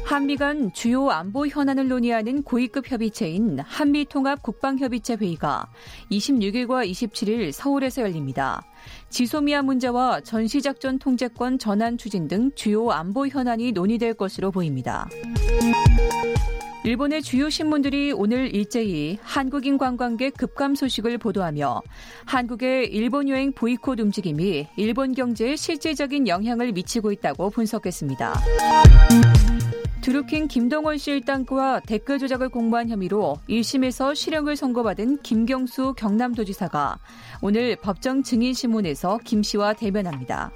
한미 0.04 0.36
간 0.36 0.70
주요 0.74 1.08
안보 1.08 1.46
현안을 1.46 1.88
논의하는 1.88 2.42
고위급 2.42 2.90
협의체인 2.90 3.58
한미통합 3.60 4.42
국방협의체 4.42 5.14
회의가 5.14 5.66
26일과 6.10 6.88
27일 6.88 7.50
서울에서 7.52 8.02
열립니다. 8.02 8.62
지소미아 9.08 9.62
문제와 9.62 10.20
전시작전 10.20 10.98
통제권 10.98 11.58
전환 11.58 11.96
추진 11.96 12.28
등 12.28 12.50
주요 12.54 12.90
안보 12.90 13.26
현안이 13.26 13.72
논의될 13.72 14.14
것으로 14.14 14.50
보입니다. 14.50 15.08
일본의 16.84 17.22
주요 17.22 17.48
신문들이 17.48 18.12
오늘 18.12 18.54
일제히 18.54 19.18
한국인 19.22 19.78
관광객 19.78 20.34
급감 20.34 20.74
소식을 20.74 21.16
보도하며 21.16 21.80
한국의 22.26 22.92
일본 22.92 23.30
여행 23.30 23.52
보이콧 23.52 24.00
움직임이 24.00 24.68
일본 24.76 25.14
경제에 25.14 25.56
실질적인 25.56 26.28
영향을 26.28 26.72
미치고 26.72 27.10
있다고 27.10 27.48
분석했습니다. 27.48 28.34
드루킹 30.04 30.48
김동원 30.48 30.98
씨 30.98 31.12
일당과 31.12 31.80
댓글 31.80 32.18
조작을 32.18 32.50
공모한 32.50 32.90
혐의로 32.90 33.38
1심에서 33.48 34.14
실형을 34.14 34.54
선고받은 34.54 35.22
김경수 35.22 35.94
경남도지사가 35.94 36.98
오늘 37.40 37.74
법정 37.76 38.22
증인 38.22 38.52
신문에서 38.52 39.18
김 39.24 39.42
씨와 39.42 39.72
대면합니다. 39.72 40.50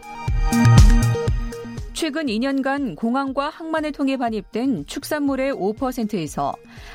최근 1.95 2.27
2년간 2.27 2.95
공항과 2.97 3.49
항만을 3.49 3.93
통해 3.93 4.19
반입된 4.19 4.85
축산물의 4.85 5.55
5%에서 5.55 6.53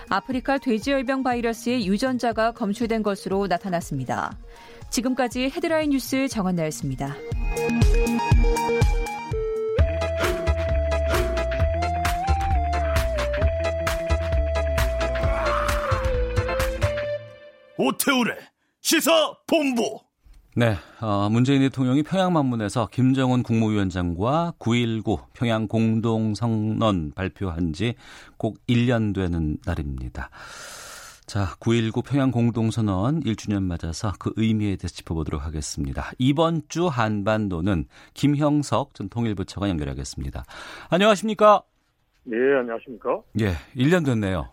아프리카 0.09 0.59
돼지열병 0.59 1.23
바이러스의 1.23 1.87
유전자가 1.87 2.51
검출된 2.51 3.01
것으로 3.01 3.47
나타났습니다. 3.47 4.37
지금까지 4.91 5.49
헤드라인 5.49 5.89
뉴스 5.89 6.27
정한나였습니다. 6.27 7.15
오태우래 17.77 18.35
시사 18.81 19.33
본부 19.47 19.99
네, 20.55 20.75
어, 21.01 21.29
문재인 21.31 21.61
대통령이 21.61 22.03
평양 22.03 22.31
방문해서 22.33 22.87
김정은 22.91 23.41
국무위원장과 23.41 24.53
9.19 24.59 25.23
평양 25.33 25.67
공동성론 25.67 27.13
발표한 27.15 27.73
지 27.73 27.95
꼭 28.37 28.57
1년 28.67 29.15
되는 29.15 29.57
날입니다. 29.65 30.29
자, 31.25 31.55
9.19 31.59 32.05
평양 32.05 32.29
공동선언 32.29 33.21
1주년 33.21 33.63
맞아서 33.63 34.13
그 34.19 34.31
의미에 34.35 34.75
대해서 34.75 34.89
짚어보도록 34.95 35.43
하겠습니다. 35.43 36.11
이번 36.19 36.61
주 36.67 36.87
한반도는 36.87 37.85
김형석 38.13 38.93
전 38.93 39.09
통일부 39.09 39.45
차관 39.45 39.69
연결하겠습니다. 39.71 40.43
안녕하십니까? 40.89 41.63
네, 42.25 42.35
안녕하십니까? 42.59 43.21
예, 43.39 43.53
1년 43.75 44.05
됐네요. 44.05 44.49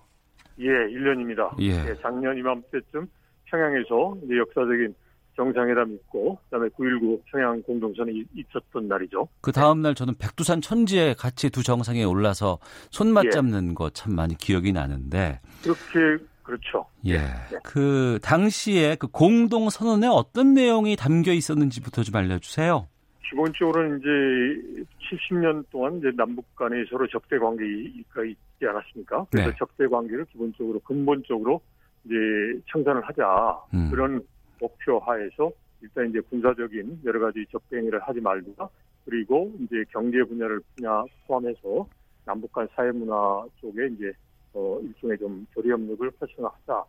예, 0.61 0.69
1년입니다. 0.69 1.51
예. 1.61 1.71
예, 1.91 1.95
작년 2.03 2.37
이맘때쯤 2.39 3.07
평양에서 3.47 4.17
이제 4.25 4.37
역사적인 4.39 4.95
정상회담이 5.37 5.95
있고 5.95 6.39
그다음에 6.45 6.69
9.19 6.69 7.23
평양 7.33 7.63
공동선언이 7.63 8.25
있었던 8.35 8.89
날이죠. 8.89 9.27
그 9.41 9.53
다음 9.53 9.81
날 9.81 9.95
저는 9.95 10.15
백두산 10.19 10.61
천지에 10.61 11.15
같이 11.15 11.49
두 11.51 11.63
정상에 11.63 12.05
올라서 12.05 12.59
손 12.91 13.13
맞잡는 13.13 13.75
거 13.75 13.91
참 13.91 14.15
많이 14.15 14.37
기억이 14.37 14.73
나는데 14.73 15.41
그렇게 15.63 16.23
그렇죠. 16.43 16.85
예. 17.07 17.21
그 17.63 18.19
당시에 18.23 18.97
그 18.97 19.07
공동 19.07 19.71
선언에 19.71 20.09
어떤 20.09 20.53
내용이 20.53 20.97
담겨 20.97 21.33
있었는지부터 21.33 22.03
좀 22.03 22.17
알려주세요. 22.17 22.89
기본적으로는 23.29 23.99
이제 23.99 24.85
70년 25.11 25.65
동안 25.71 25.99
이제 25.99 26.11
남북 26.17 26.55
간에 26.57 26.85
서로 26.91 27.07
적대 27.07 27.39
관계가 27.39 28.25
있지 28.25 28.67
않았습니까? 28.67 29.27
그래서 29.31 29.51
네. 29.51 29.57
적대 29.59 29.87
관계를 29.87 30.25
기본적으로 30.27 30.79
근본적으로 30.81 31.61
이제 32.05 32.15
청산을 32.71 33.03
하자 33.03 33.61
음. 33.75 33.91
그런 33.91 34.23
목표 34.59 34.99
하에서 34.99 35.51
일단 35.83 36.09
이제 36.11 36.21
군사적인 36.21 37.01
여러 37.05 37.21
가지 37.21 37.45
적대 37.51 37.79
행위를 37.79 38.01
하지 38.01 38.21
말자 38.21 38.69
그리고 39.05 39.53
이제 39.61 39.85
경제 39.91 40.23
분야를 40.23 40.61
분야 40.77 41.05
포함해서 41.27 41.87
남북 42.25 42.53
간 42.53 42.69
사회 42.75 42.91
문화 42.93 43.45
쪽에 43.61 43.87
이제 43.87 44.13
어 44.53 44.79
일종의 44.83 45.19
좀 45.19 45.47
교류 45.55 45.73
협력을 45.73 46.11
활성화하자. 46.19 46.85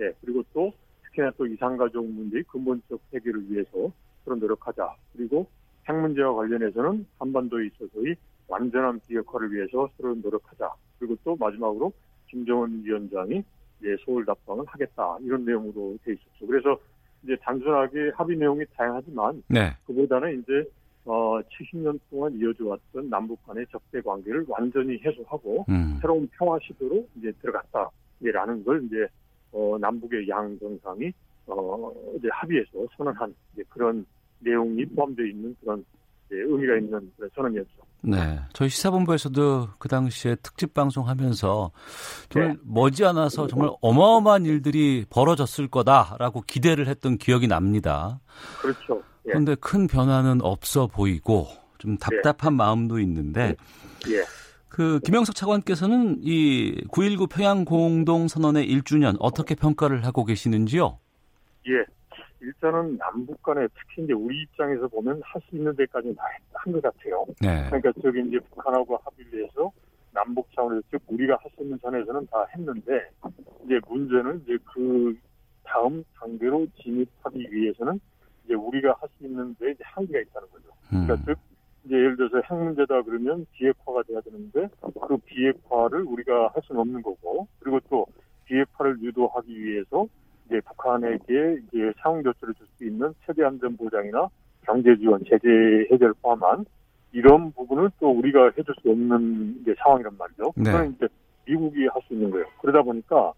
예 0.00 0.12
그리고 0.20 0.42
또 0.52 0.72
특히나 1.04 1.30
또 1.36 1.46
이산가족 1.46 2.06
문제의 2.06 2.44
근본적 2.44 3.00
해결을 3.14 3.50
위해서 3.50 3.90
서로 4.24 4.36
노력하자. 4.36 4.94
그리고 5.14 5.46
핵 5.88 5.96
문제와 5.96 6.34
관련해서는 6.34 7.06
한반도에 7.18 7.66
있어서의 7.66 8.16
완전한 8.48 9.00
비핵화를 9.06 9.52
위해서 9.52 9.88
서로 9.96 10.14
노력하자. 10.14 10.70
그리고 10.98 11.16
또 11.24 11.36
마지막으로 11.36 11.92
김정은 12.28 12.84
위원장이 12.84 13.42
이제 13.80 13.96
서울 14.04 14.24
답방을 14.24 14.64
하겠다 14.66 15.18
이런 15.20 15.44
내용으로 15.44 15.96
돼 16.04 16.12
있었죠. 16.12 16.46
그래서 16.46 16.78
이제 17.22 17.36
단순하게 17.42 18.12
합의 18.14 18.36
내용이 18.36 18.64
다양하지만 18.76 19.42
네. 19.48 19.72
그보다는 19.86 20.40
이제 20.40 20.68
어 21.04 21.40
70년 21.40 21.98
동안 22.10 22.32
이어져 22.34 22.66
왔던 22.66 23.08
남북 23.10 23.44
간의 23.46 23.66
적대 23.70 24.00
관계를 24.00 24.44
완전히 24.48 24.98
해소하고 25.04 25.66
음. 25.68 25.98
새로운 26.00 26.28
평화 26.32 26.58
시도로 26.60 27.06
이제 27.16 27.30
들어갔다 27.40 27.90
라는 28.20 28.64
걸 28.64 28.84
이제 28.84 29.06
어 29.52 29.76
남북의 29.80 30.28
양 30.28 30.58
정상이 30.58 31.12
어 31.46 31.92
이제 32.16 32.28
합의해서 32.32 32.86
선언한 32.96 33.34
그런 33.68 34.04
내용이 34.40 34.84
포함되어 34.86 35.26
있는 35.26 35.56
그런 35.60 35.84
이제 36.26 36.36
의미가 36.36 36.76
있는 36.76 37.12
그런 37.16 37.30
선언이었죠. 37.34 37.86
네. 38.02 38.40
저희 38.52 38.68
시사본부에서도 38.68 39.68
그 39.78 39.88
당시에 39.88 40.36
특집 40.36 40.74
방송하면서 40.74 41.70
정말 42.28 42.56
머지않아서 42.62 43.46
정말 43.48 43.70
어마어마한 43.80 44.44
일들이 44.44 45.04
벌어졌을 45.08 45.68
거다라고 45.68 46.42
기대를 46.42 46.86
했던 46.88 47.18
기억이 47.18 47.48
납니다. 47.48 48.20
그렇죠. 48.60 49.02
예. 49.26 49.30
그런데 49.30 49.54
큰 49.56 49.86
변화는 49.86 50.40
없어 50.42 50.86
보이고 50.86 51.48
좀 51.78 51.96
답답한 51.98 52.54
마음도 52.54 53.00
있는데 53.00 53.56
예. 54.08 54.24
그 54.68 55.00
김영석 55.04 55.34
차관께서는 55.34 56.18
이 56.22 56.84
9.19 56.88 57.30
평양 57.30 57.64
공동 57.64 58.28
선언의 58.28 58.68
1주년 58.68 59.16
어떻게 59.20 59.54
평가를 59.54 60.04
하고 60.04 60.24
계시는지요? 60.24 60.98
예. 61.68 61.95
일단은 62.40 62.96
남북 62.98 63.42
간에 63.42 63.66
특히 63.74 64.04
이제 64.04 64.12
우리 64.12 64.42
입장에서 64.42 64.88
보면 64.88 65.20
할 65.24 65.40
수 65.48 65.56
있는 65.56 65.74
데까지 65.76 66.14
다한것 66.52 66.82
같아요. 66.82 67.24
네. 67.40 67.66
그러니까 67.68 67.92
저기 68.02 68.20
이제 68.26 68.38
북한하고 68.50 68.96
합의를 68.96 69.44
해서 69.44 69.70
남북 70.12 70.46
차원에서 70.54 70.82
즉 70.90 71.02
우리가 71.06 71.38
할 71.40 71.50
수 71.56 71.62
있는 71.62 71.78
선에서는 71.78 72.26
다 72.26 72.46
했는데 72.54 73.10
이제 73.64 73.80
문제는 73.88 74.42
이제 74.44 74.58
그 74.64 75.16
다음 75.64 76.04
단계로 76.18 76.66
진입하기 76.76 77.48
위해서는 77.50 78.00
이제 78.44 78.54
우리가 78.54 78.96
할 79.00 79.08
수 79.18 79.24
있는 79.24 79.54
데 79.58 79.70
이제 79.72 79.82
한계가 79.84 80.20
있다는 80.20 80.48
거죠. 80.50 80.68
음. 80.92 81.06
그러니까 81.06 81.16
즉 81.26 81.38
이제 81.84 81.94
예를 81.94 82.16
들어서 82.16 82.38
핵 82.38 82.54
문제다 82.54 83.02
그러면 83.02 83.46
비핵화가 83.52 84.02
돼야 84.04 84.20
되는데 84.20 84.68
그 84.80 85.16
비핵화를 85.18 86.02
우리가 86.02 86.48
할 86.54 86.62
수는 86.64 86.80
없는 86.80 87.02
거고 87.02 87.46
그리고 87.60 87.80
또 87.88 88.06
비핵화를 88.44 89.00
유도하기 89.02 89.64
위해서 89.64 90.06
이제 90.46 90.60
북한에게 90.60 91.58
이제 91.68 91.92
상응 92.02 92.22
조치를 92.22 92.54
줄 92.54 92.66
수 92.76 92.84
있는 92.84 93.12
최대 93.26 93.44
안전 93.44 93.76
보장이나 93.76 94.28
경제 94.62 94.96
지원, 94.96 95.22
제재 95.24 95.48
해제를 95.90 96.14
포함한 96.22 96.64
이런 97.12 97.52
부분을 97.52 97.90
또 98.00 98.10
우리가 98.10 98.50
해줄 98.58 98.74
수 98.82 98.90
없는 98.90 99.58
이제 99.62 99.74
상황이란 99.78 100.12
말이죠. 100.18 100.52
네. 100.56 100.64
그거는 100.64 100.92
이제 100.96 101.08
미국이 101.46 101.86
할 101.86 102.02
수 102.06 102.14
있는 102.14 102.30
거예요. 102.30 102.44
그러다 102.60 102.82
보니까 102.82 103.32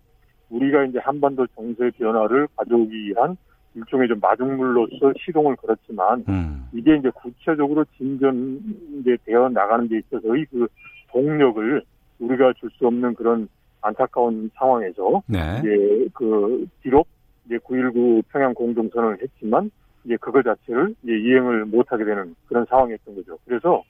우리가 0.51 0.85
이제 0.85 0.99
한반도 0.99 1.47
정세 1.49 1.91
변화를 1.99 2.49
가져오기 2.57 2.91
위한 2.91 3.37
일종의 3.75 4.09
좀 4.09 4.19
마중물로서 4.21 5.13
시동을 5.25 5.57
걸었지만 5.57 6.25
음. 6.29 6.69
이게 6.73 6.97
이제 6.97 7.11
구체적으로 7.11 7.85
진전 7.97 8.61
이제 9.01 9.17
되어 9.25 9.49
나가는 9.51 9.87
데 9.89 9.99
있어서의 9.99 10.47
그 10.51 10.67
동력을 11.13 11.83
우리가 12.19 12.53
줄 12.55 12.71
수 12.71 12.87
없는 12.87 13.15
그런 13.15 13.49
안타까운 13.89 14.51
상황에서 14.55 15.23
네. 15.27 15.39
이제 15.61 16.09
그 16.15 16.67
비록 16.83 17.07
이제 17.47 17.57
9.19 17.59 18.23
평양 18.31 18.55
공동선언을 18.55 19.19
했지만 19.23 19.71
이제 20.05 20.17
그거 20.21 20.43
자체를 20.43 20.95
이제 21.03 21.13
이행을 21.13 21.67
못하게 21.67 22.05
되는 22.05 22.35
그런 22.47 22.65
상황이었던 22.67 23.17
거죠. 23.17 23.39
그래서 23.45 23.83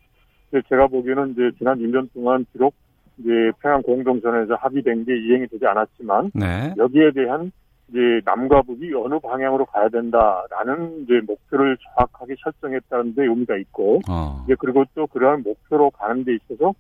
제가 0.69 0.87
보기에는 0.87 1.33
이제 1.33 1.51
지난 1.59 1.79
1년 1.79 2.09
동안 2.15 2.47
비록 2.53 2.75
이제 3.19 3.31
평양 3.61 3.83
공동선언에서 3.83 4.55
합의된 4.55 5.05
게 5.05 5.17
이행이 5.19 5.49
되지 5.49 5.67
않았지만 5.67 6.31
네. 6.35 6.75
여기에 6.77 7.11
대한 7.13 7.53
이제 7.89 8.21
남과 8.25 8.63
북이 8.63 8.93
어느 8.95 9.19
방향으로 9.19 9.65
가야 9.67 9.89
된다라는 9.89 11.03
이제 11.03 11.21
목표를 11.27 11.77
정확하게 11.79 12.37
설정했다는 12.43 13.15
데 13.15 13.23
의미가 13.25 13.57
있고 13.57 14.01
어. 14.09 14.43
이제 14.45 14.55
그리고 14.59 14.85
또 14.95 15.07
그러한 15.07 15.43
목표로 15.43 15.91
가는 15.91 16.25
데 16.25 16.35
있어서 16.35 16.75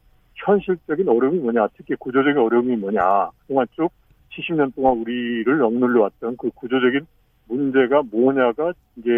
현실적인 0.44 1.08
어려움이 1.08 1.38
뭐냐, 1.38 1.68
특히 1.76 1.94
구조적인 1.96 2.38
어려움이 2.38 2.76
뭐냐, 2.76 3.30
그동안 3.42 3.66
쭉 3.72 3.90
70년 4.32 4.74
동안 4.74 4.98
우리를 4.98 5.62
억눌려 5.62 6.02
왔던 6.02 6.36
그 6.36 6.50
구조적인 6.54 7.06
문제가 7.48 8.02
뭐냐가 8.10 8.72
이제 8.96 9.10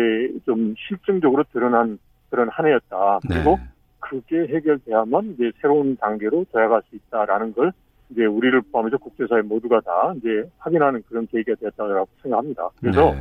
좀 0.46 0.74
실증적으로 0.78 1.44
드러난 1.52 1.98
그런 2.30 2.48
한 2.48 2.66
해였다. 2.66 3.20
그리고 3.28 3.56
네. 3.56 3.62
그게 3.98 4.54
해결돼야만 4.54 5.34
이제 5.34 5.50
새로운 5.60 5.96
단계로 5.96 6.46
도약할 6.52 6.82
수 6.88 6.96
있다라는 6.96 7.52
걸 7.54 7.72
이제 8.10 8.24
우리를 8.24 8.60
포함해서 8.72 8.98
국제사회 8.98 9.42
모두가 9.42 9.80
다 9.80 10.12
이제 10.16 10.48
확인하는 10.58 11.02
그런 11.08 11.26
계기가 11.26 11.56
되었다고 11.60 12.08
생각합니다. 12.22 12.68
그래서 12.80 13.12
네. 13.12 13.20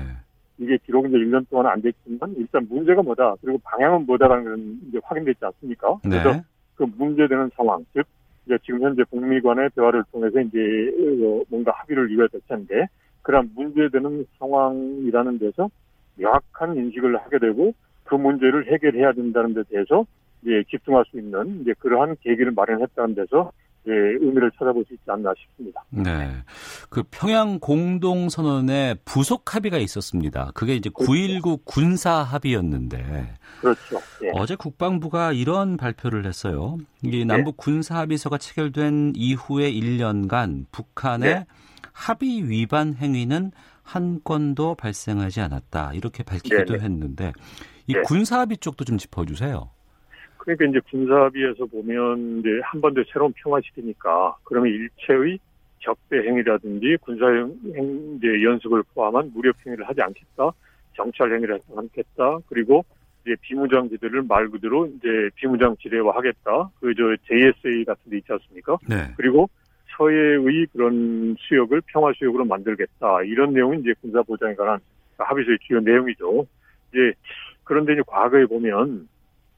이게 0.60 0.78
비록 0.86 1.08
이제 1.08 1.18
1년 1.18 1.48
동안 1.50 1.68
안 1.68 1.82
됐지만 1.82 2.36
일단 2.38 2.68
문제가 2.70 3.02
뭐다 3.02 3.36
그리고 3.42 3.60
방향은 3.64 4.06
뭐다라는 4.06 4.44
건 4.44 4.80
이제 4.88 5.00
확인됐지 5.04 5.40
않습니까? 5.44 5.98
그래서 6.04 6.34
네. 6.34 6.44
그 6.80 6.86
문제되는 6.98 7.52
상황 7.58 7.86
즉 7.94 8.06
이제 8.46 8.58
지금 8.64 8.82
현재 8.82 9.04
북미 9.10 9.42
간의 9.42 9.70
대화를 9.76 10.06
통해서 10.14 10.40
이제 10.40 10.58
어, 10.58 11.44
뭔가 11.50 11.74
합의를 11.76 12.10
이뤄야 12.10 12.28
될 12.30 12.40
텐데 12.48 12.88
그런 13.22 13.52
문제되는 13.54 14.26
상황이라는 14.40 15.40
데서 15.40 15.70
명확한 16.16 16.78
인식을 16.78 17.18
하게 17.18 17.38
되고 17.40 17.74
그 18.06 18.16
문제를 18.16 18.72
해결해야 18.72 19.12
된다는 19.12 19.54
데 19.54 19.64
대해서 19.70 20.06
이제 20.42 20.64
집중할 20.70 21.04
수 21.10 21.20
있는 21.20 21.62
이제 21.62 21.74
그러한 21.80 22.16
계기를 22.22 22.54
마련했다는 22.54 23.14
데서 23.14 23.52
이제 23.84 23.92
의미를 23.92 24.52
찾아볼 24.58 24.84
수 24.88 24.94
있지 24.94 25.04
않나 25.08 25.34
싶습니다. 25.38 25.84
네. 25.90 26.44
그 26.90 27.04
평양 27.10 27.60
공동 27.60 28.30
선언에 28.30 28.96
부속 29.06 29.56
합의가 29.56 29.78
있었습니다. 29.78 30.52
그게 30.54 30.76
이제 30.76 30.90
9.19 30.90 31.62
군사 31.66 32.22
합의였는데 32.24 33.36
그렇죠. 33.62 34.00
예. 34.24 34.32
어제 34.34 34.56
국방부가 34.56 35.32
이런 35.32 35.78
발표를 35.78 36.26
했어요. 36.26 36.78
이 37.04 37.26
남북 37.26 37.58
군사 37.58 37.98
합의서가 38.00 38.38
체결된 38.38 39.14
이후에 39.16 39.72
1년간 39.72 40.66
북한의 40.72 41.34
네. 41.34 41.46
합의 41.92 42.50
위반 42.50 42.94
행위는 42.94 43.52
한 43.84 44.20
건도 44.24 44.76
발생하지 44.76 45.42
않았다. 45.42 45.94
이렇게 45.94 46.24
밝히기도 46.24 46.74
네, 46.74 46.78
네. 46.78 46.84
했는데 46.84 47.34
이 47.88 47.94
네. 47.94 48.02
군사 48.02 48.40
합의 48.40 48.58
쪽도 48.58 48.86
좀 48.86 48.98
짚어 48.98 49.26
주세요. 49.26 49.72
그러니까 50.56 50.66
이제 50.66 50.80
군사합의에서 50.90 51.66
보면 51.68 52.40
이제 52.40 52.50
한반도의 52.64 53.06
새로운 53.12 53.34
평화시키니까 53.34 54.38
그러면 54.44 54.72
일체의 54.72 55.38
적대 55.80 56.18
행위라든지 56.18 56.98
군사 57.02 57.28
행 57.28 58.18
이제 58.18 58.44
연습을 58.44 58.84
포함한 58.94 59.32
무력 59.34 59.56
행위를 59.66 59.88
하지 59.88 60.02
않겠다, 60.02 60.52
정찰 60.96 61.32
행위를 61.34 61.56
하지 61.56 61.66
않겠다, 61.78 62.40
그리고 62.48 62.84
이제 63.24 63.36
비무장지대를 63.42 64.24
말 64.24 64.50
그대로 64.50 64.88
이제 64.88 65.30
비무장 65.36 65.76
지대화하겠다. 65.78 66.70
그 66.80 66.94
저 66.96 67.16
JSA 67.28 67.86
같은 67.86 68.10
데 68.10 68.18
있지 68.18 68.32
않습니까? 68.34 68.78
네. 68.88 68.96
그리고 69.18 69.50
서해의 69.96 70.66
그런 70.74 71.36
수역을 71.38 71.82
평화 71.88 72.12
수역으로 72.18 72.46
만들겠다. 72.46 73.22
이런 73.24 73.54
내용이 73.54 73.82
이제 73.82 73.94
군사 74.02 74.24
보장에 74.24 74.56
관한 74.56 74.80
합의서의 75.18 75.60
주요 75.62 75.80
내용이죠. 75.80 76.48
이제 76.92 77.14
그런데 77.64 77.94
이제 77.94 78.02
과거에 78.08 78.46
보면 78.46 79.08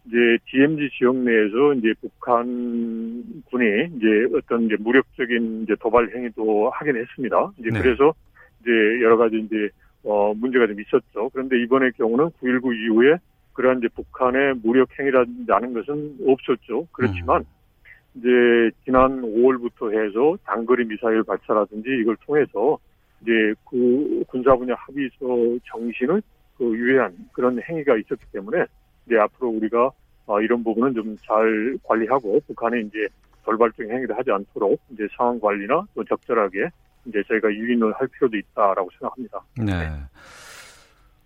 이제 0.05 0.37
DMZ 0.49 0.89
지역 0.97 1.15
내에서 1.17 1.73
이제 1.75 1.93
북한군이 2.01 3.89
이제 3.97 4.27
어떤 4.35 4.63
이제 4.63 4.75
무력적인 4.79 5.63
이제 5.63 5.75
도발 5.79 6.09
행위도 6.15 6.71
하긴 6.71 6.97
했습니다. 6.97 7.51
이제 7.59 7.69
네. 7.69 7.81
그래서 7.81 8.13
이제 8.61 8.71
여러 9.01 9.17
가지 9.17 9.37
이제 9.37 9.69
어 10.03 10.33
문제가 10.33 10.65
좀 10.67 10.79
있었죠. 10.79 11.29
그런데 11.29 11.61
이번의 11.61 11.91
경우는 11.93 12.31
9.19 12.41 12.75
이후에 12.75 13.17
그러한 13.53 13.79
이제 13.79 13.89
북한의 13.89 14.55
무력 14.63 14.89
행위라는 14.97 15.73
것은 15.73 16.17
없었죠. 16.25 16.87
그렇지만 16.91 17.45
이제 18.15 18.27
지난 18.83 19.21
5월부터 19.21 19.93
해서 19.93 20.37
장거리 20.45 20.85
미사일 20.85 21.23
발사라든지 21.23 21.89
이걸 22.01 22.17
통해서 22.25 22.79
이제 23.21 23.53
그 23.69 24.23
군사 24.27 24.55
분야 24.55 24.73
합의서 24.75 25.57
정신을 25.65 26.21
그 26.57 26.65
유해한 26.75 27.15
그런 27.33 27.61
행위가 27.61 27.97
있었기 27.97 28.25
때문에 28.31 28.65
이제 29.05 29.17
앞으로 29.17 29.49
우리가 29.49 29.91
어, 30.27 30.41
이런 30.41 30.63
부분은 30.63 30.93
좀 30.93 31.17
잘 31.25 31.77
관리하고 31.83 32.39
북한에 32.47 32.79
이제 32.81 33.07
돌발적인 33.43 33.91
행위를 33.91 34.17
하지 34.17 34.31
않도록 34.31 34.79
이제 34.91 35.07
상황 35.17 35.39
관리나 35.39 35.83
또 35.95 36.03
적절하게 36.03 36.69
이제 37.05 37.23
저희가 37.27 37.49
유인을 37.49 37.93
할 37.93 38.07
필요도 38.07 38.37
있다라고 38.37 38.89
생각합니다. 38.99 39.41
네. 39.57 39.89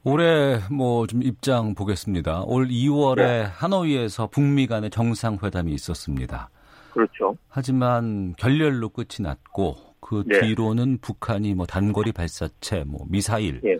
올해 0.03 0.59
뭐 0.71 1.07
좀 1.07 1.21
입장 1.23 1.73
보겠습니다. 1.75 2.43
올 2.43 2.67
2월에 2.67 3.17
네. 3.17 3.41
하노이에서 3.43 4.27
북미 4.27 4.67
간의 4.67 4.89
정상회담이 4.91 5.73
있었습니다. 5.73 6.49
그렇죠. 6.93 7.35
하지만 7.49 8.33
결렬로 8.37 8.89
끝이 8.89 9.21
났고 9.21 9.75
그 9.99 10.23
네. 10.27 10.39
뒤로는 10.39 10.99
북한이 10.99 11.55
뭐 11.55 11.65
단거리 11.65 12.11
발사체, 12.13 12.83
뭐 12.85 13.05
미사일 13.09 13.59
네. 13.61 13.75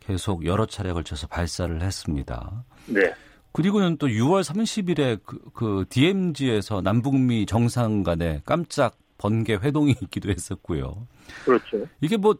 계속 0.00 0.44
여러 0.46 0.66
차례 0.66 0.92
걸쳐서 0.92 1.26
발사를 1.28 1.80
했습니다. 1.82 2.64
네. 2.86 3.12
그리고는 3.56 3.96
또 3.96 4.06
6월 4.06 4.42
30일에 4.42 5.20
그, 5.24 5.38
그 5.54 5.84
DMZ에서 5.88 6.82
남북미 6.82 7.46
정상 7.46 8.02
간에 8.02 8.42
깜짝 8.44 8.96
번개 9.18 9.54
회동이 9.54 9.94
있기도 10.02 10.28
했었고요. 10.30 11.06
그렇죠. 11.44 11.86
이게 12.02 12.16
뭐 12.16 12.34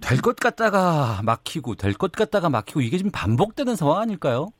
될 0.00 0.20
것 0.20 0.36
같다가 0.36 1.20
막히고 1.24 1.74
될 1.74 1.94
것 1.94 2.12
같다가 2.12 2.50
막히고 2.50 2.80
이게 2.80 2.98
지금 2.98 3.10
반복되는 3.12 3.76
상황 3.76 4.00
아닐까요? 4.02 4.50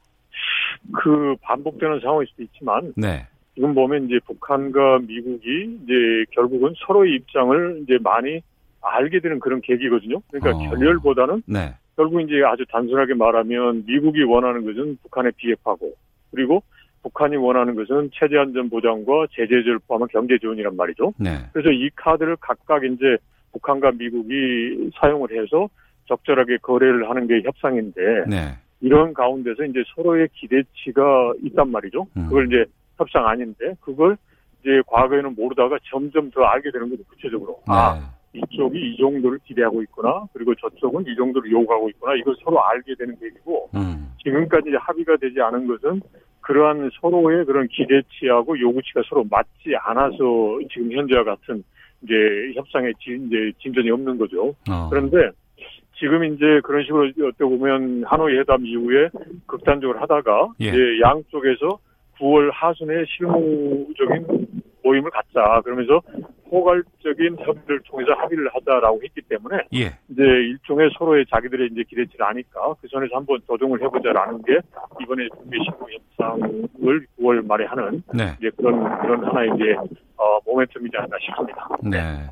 그 0.93 1.37
반복되는 1.43 2.01
상황일 2.01 2.27
수도 2.29 2.43
있지만 2.45 2.93
네. 2.97 3.27
지금 3.55 3.75
보면 3.75 4.07
이제 4.07 4.19
북한과 4.27 5.01
미국이 5.07 5.79
이제 5.83 6.25
결국은 6.33 6.75
서로의 6.87 7.15
입장을 7.17 7.83
이제 7.83 7.99
많이 8.03 8.41
알게 8.81 9.21
되는 9.21 9.41
그런 9.41 9.61
계기거든요. 9.61 10.21
그러니까 10.31 10.57
어. 10.57 10.71
결렬보다는 10.71 11.43
네. 11.47 11.75
결국 11.97 12.21
이제 12.21 12.43
아주 12.45 12.65
단순하게 12.71 13.15
말하면 13.15 13.85
미국이 13.87 14.23
원하는 14.23 14.65
것은 14.65 14.99
북한의 15.03 15.33
비핵화고 15.37 15.95
그리고 16.31 16.63
북한이 17.03 17.37
원하는 17.37 17.75
것은 17.75 18.11
체제 18.13 18.37
안전 18.37 18.69
보장과 18.69 19.29
제재를 19.33 19.79
포함한 19.87 20.09
경제 20.09 20.39
지원이란 20.39 20.77
말이죠. 20.77 21.15
네. 21.19 21.39
그래서 21.53 21.71
이 21.71 21.89
카드를 21.95 22.37
각각 22.41 22.85
이제 22.85 23.17
북한과 23.53 23.93
미국이 23.93 24.91
사용을 25.01 25.31
해서 25.31 25.69
적절하게 26.07 26.59
거래를 26.59 27.09
하는 27.09 27.27
게 27.27 27.43
협상인데 27.43 28.25
네. 28.29 28.37
이런 28.81 29.15
가운데서 29.15 29.65
이제 29.65 29.83
서로의 29.95 30.29
기대치가 30.35 31.33
있단 31.45 31.71
말이죠. 31.71 32.07
음. 32.17 32.27
그걸 32.29 32.47
이제 32.47 32.65
협상 32.99 33.27
아닌데 33.27 33.75
그걸 33.81 34.17
이제 34.61 34.83
과거에는 34.87 35.35
모르다가 35.35 35.79
점점 35.91 36.31
더 36.31 36.43
알게 36.43 36.71
되는 36.71 36.91
거죠. 36.91 37.03
구체적으로. 37.05 37.63
아, 37.67 37.95
네. 37.95 38.16
이쪽이 38.33 38.79
이 38.79 38.97
정도를 38.97 39.39
기대하고 39.45 39.83
있구나. 39.83 40.27
그리고 40.33 40.55
저쪽은 40.55 41.05
이 41.07 41.17
정도를 41.17 41.51
요구하고 41.51 41.89
있구나. 41.91 42.15
이걸 42.17 42.35
서로 42.45 42.63
알게 42.63 42.95
되는 42.97 43.19
계기고 43.19 43.71
음. 43.75 44.13
지금까지 44.23 44.71
합의가 44.79 45.17
되지 45.17 45.41
않은 45.41 45.67
것은 45.67 46.03
그러한 46.41 46.91
서로의 47.01 47.45
그런 47.45 47.67
기대치하고 47.69 48.61
요구치가 48.61 49.03
서로 49.09 49.25
맞지 49.29 49.75
않아서 49.83 50.17
지금 50.73 50.93
현재와 50.93 51.25
같은 51.25 51.65
이제 52.03 52.15
협상에 52.55 52.93
진, 53.01 53.27
이제 53.27 53.53
진전이 53.61 53.91
없는 53.91 54.19
거죠. 54.19 54.55
어. 54.71 54.89
그런데 54.91 55.31
지금 55.99 56.25
이제 56.25 56.61
그런 56.63 56.85
식으로 56.85 57.11
어떻게 57.29 57.45
보면 57.45 58.05
하노이 58.05 58.37
회담 58.39 58.65
이후에 58.65 59.09
극단적으로 59.47 59.99
하다가 60.01 60.49
예. 60.61 60.67
이제 60.67 60.79
양쪽에서 61.03 61.79
9월 62.19 62.51
하순에 62.53 63.05
실무적인 63.17 64.56
모임을 64.87 65.11
갖자 65.11 65.61
그러면서 65.63 66.01
포괄적인 66.49 67.37
협의를 67.41 67.81
통해서 67.87 68.13
합의를 68.13 68.49
하자라고 68.55 69.01
했기 69.03 69.21
때문에 69.23 69.65
예. 69.75 69.99
이제 70.09 70.23
일종의 70.23 70.91
서로의 70.97 71.27
자기들의 71.29 71.71
이제 71.73 71.83
기대치를 71.89 72.25
아니까 72.25 72.75
그 72.81 72.87
선에서 72.89 73.17
한번 73.17 73.41
조정을 73.47 73.83
해보자라는 73.83 74.43
게 74.43 74.61
이번에 75.03 75.29
북미 75.35 75.59
실무 75.65 75.87
협상을 75.91 77.07
9월 77.19 77.47
말에 77.47 77.65
하는 77.67 78.03
네. 78.15 78.37
이제 78.39 78.51
그런 78.57 78.79
그런 79.01 79.25
하나의 79.25 79.51
이제 79.57 79.75
어, 80.17 80.41
모멘텀이지 80.43 80.97
않나 80.97 81.17
싶습니다. 81.21 81.69
네. 81.83 82.31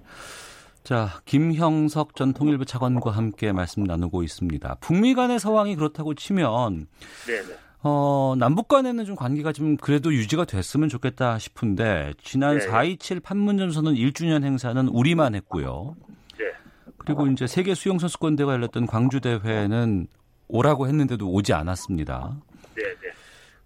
자, 0.84 1.08
김형석 1.24 2.14
전 2.14 2.34
통일부 2.34 2.66
차관과 2.66 3.10
함께 3.10 3.52
말씀 3.52 3.84
나누고 3.84 4.22
있습니다. 4.22 4.76
북미 4.80 5.14
간의 5.14 5.38
상황이 5.38 5.74
그렇다고 5.76 6.14
치면 6.14 6.86
네네. 7.26 7.63
어, 7.86 8.34
남북 8.38 8.68
간에는 8.68 9.04
좀 9.04 9.14
관계가 9.14 9.52
좀 9.52 9.76
그래도 9.76 10.12
유지가 10.12 10.46
됐으면 10.46 10.88
좋겠다 10.88 11.38
싶은데 11.38 12.14
지난 12.22 12.56
네. 12.56 12.66
4.27 12.66 13.22
판문점 13.22 13.70
선언 13.72 13.94
1주년 13.94 14.42
행사는 14.42 14.88
우리만 14.88 15.34
했고요. 15.34 15.94
네. 16.38 16.44
그리고 16.96 17.26
이제 17.26 17.46
세계 17.46 17.74
수영 17.74 17.98
선수권대회가 17.98 18.54
열렸던 18.54 18.86
광주 18.86 19.20
대회는 19.20 20.06
오라고 20.48 20.88
했는데도 20.88 21.30
오지 21.30 21.52
않았습니다. 21.52 22.40
네 22.74 22.82
네. 22.82 23.12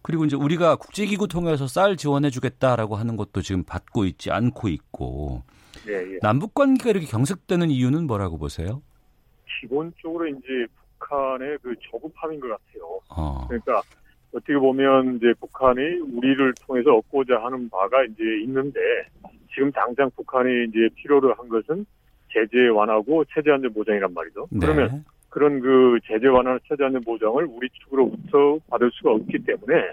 그리고 0.02 0.24
이제 0.24 0.35
우리가 0.35 0.74
국제기구 0.74 1.28
통해서 1.28 1.68
쌀 1.68 1.96
지원해 1.96 2.31
주겠다라고 2.31 2.96
하는 2.96 3.16
것도 3.16 3.40
지금 3.42 3.62
받고 3.62 4.04
있지 4.04 4.33
않고 4.33 4.68
있고 4.68 5.44
예, 5.87 5.92
예. 5.92 6.18
남북 6.22 6.54
관계가 6.54 6.90
이렇게 6.90 7.07
경색되는 7.07 7.70
이유는 7.70 8.09
뭐라고 8.09 8.37
보세요? 8.37 8.83
기본적으로 9.61 10.26
이제 10.26 10.66
북한의 10.98 11.59
그 11.62 11.74
조급함인 11.81 12.40
것 12.40 12.48
같아요. 12.48 13.00
어. 13.11 13.46
그러니까 13.46 13.83
어떻게 14.33 14.55
보면 14.57 15.17
이제 15.17 15.33
북한이 15.41 15.81
우리를 16.12 16.55
통해서 16.67 16.97
얻고자 16.97 17.43
하는 17.43 17.69
바가 17.71 18.05
이제 18.05 18.23
있는데 18.43 18.81
지금 19.55 19.73
당장 19.73 20.11
북한이 20.17 20.67
이제 20.69 20.88
필요로 20.97 21.35
한 21.35 21.49
것은 21.49 21.87
제재 22.33 22.69
완화고 22.69 23.25
체제 23.35 23.51
안전 23.51 23.73
보장이란 23.73 24.12
말이죠. 24.12 24.47
네. 24.51 24.59
그러면 24.61 25.05
그런 25.31 25.61
그 25.61 25.99
제재 26.05 26.27
완화 26.29 26.59
체제 26.69 26.85
안전 26.85 27.03
보장을 27.03 27.45
우리 27.45 27.69
측으로부터 27.71 28.59
받을 28.69 28.91
수가 28.93 29.12
없기 29.12 29.38
때문에 29.45 29.93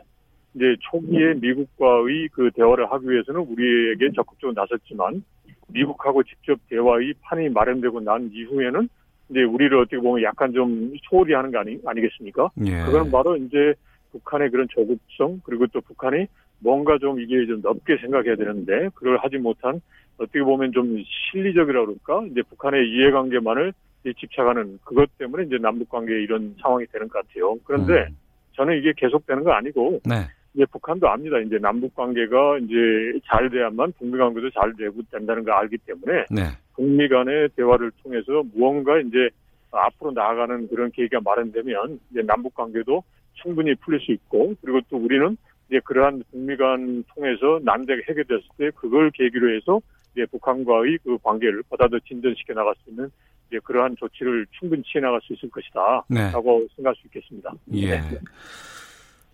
이제 0.53 0.75
초기에 0.91 1.35
미국과의 1.35 2.29
그 2.31 2.49
대화를 2.55 2.91
하기 2.91 3.09
위해서는 3.09 3.41
우리에게 3.41 4.11
적극적으로 4.15 4.53
나섰지만 4.53 5.23
미국하고 5.67 6.23
직접 6.23 6.59
대화의 6.69 7.13
판이 7.21 7.49
마련되고 7.49 8.01
난 8.01 8.29
이후에는 8.31 8.87
이제 9.29 9.43
우리를 9.43 9.75
어떻게 9.77 9.97
보면 9.97 10.23
약간 10.23 10.53
좀 10.53 10.93
소홀히 11.09 11.33
하는 11.33 11.51
거 11.51 11.59
아니, 11.59 11.79
아니겠습니까? 11.85 12.49
예. 12.65 12.83
그건 12.85 13.11
바로 13.11 13.35
이제 13.35 13.73
북한의 14.15 14.49
그런 14.49 14.67
조급성 14.69 15.41
그리고 15.43 15.67
또 15.67 15.81
북한이 15.81 16.27
뭔가 16.59 16.97
좀 16.97 17.19
이게 17.19 17.45
좀 17.45 17.61
넓게 17.61 17.97
생각해야 17.97 18.35
되는데 18.35 18.89
그걸 18.95 19.17
하지 19.17 19.37
못한 19.37 19.81
어떻게 20.17 20.41
보면 20.41 20.71
좀 20.71 20.97
실리적이라 21.31 21.85
그럴까 21.85 22.27
이제 22.31 22.41
북한의 22.49 22.89
이해관계만을 22.89 23.73
집착하는 24.19 24.79
그것 24.83 25.09
때문에 25.17 25.45
이제 25.45 25.57
남북 25.57 25.89
관계에 25.89 26.21
이런 26.21 26.55
상황이 26.61 26.85
되는 26.91 27.07
것 27.09 27.27
같아요. 27.27 27.55
그런데 27.63 28.07
음. 28.09 28.17
저는 28.53 28.77
이게 28.77 28.93
계속되는 28.95 29.43
거 29.43 29.51
아니고 29.51 29.99
네. 30.05 30.27
이제 30.53 30.63
북한도 30.71 31.09
압니다. 31.09 31.39
이제 31.39 31.57
남북 31.57 31.95
관계가 31.95 32.59
이제 32.59 33.19
잘 33.25 33.49
돼야만 33.49 33.93
북미 33.97 34.17
관계도 34.17 34.51
잘 34.51 34.73
되고 34.77 35.01
된다는 35.11 35.43
걸 35.43 35.53
알기 35.55 35.77
때문에 35.79 36.25
네. 36.29 36.43
북미 36.75 37.09
간의 37.09 37.49
대화를 37.55 37.91
통해서 38.03 38.43
무언가 38.53 38.99
이제 38.99 39.29
앞으로 39.71 40.11
나아가는 40.11 40.67
그런 40.69 40.91
계기가 40.91 41.19
마련되면 41.21 41.99
이제 42.11 42.21
남북 42.21 42.53
관계도 42.53 43.03
충분히 43.35 43.75
풀릴 43.75 43.99
수 44.01 44.11
있고 44.11 44.55
그리고 44.61 44.81
또 44.89 44.97
우리는 44.97 45.37
이제 45.69 45.79
그러한 45.83 46.23
북미 46.31 46.55
간 46.57 47.03
통해서 47.13 47.59
난제가 47.63 48.01
해결됐을 48.09 48.43
때 48.57 48.71
그걸 48.75 49.11
계기로 49.11 49.55
해서 49.55 49.81
이제 50.13 50.25
북한과의 50.27 50.99
그 51.03 51.17
관계를 51.23 51.63
보다 51.69 51.87
더 51.87 51.99
진전시켜 51.99 52.53
나갈 52.53 52.73
수 52.83 52.89
있는 52.89 53.09
이제 53.49 53.59
그러한 53.63 53.95
조치를 53.97 54.47
충분히 54.51 54.83
취해 54.83 55.01
나갈 55.01 55.19
수 55.21 55.33
있을 55.33 55.49
것이다. 55.49 56.05
네. 56.09 56.31
라고 56.31 56.67
생각할 56.75 56.95
수 56.95 57.07
있겠습니다. 57.07 57.53
예. 57.73 57.99
네. 57.99 58.19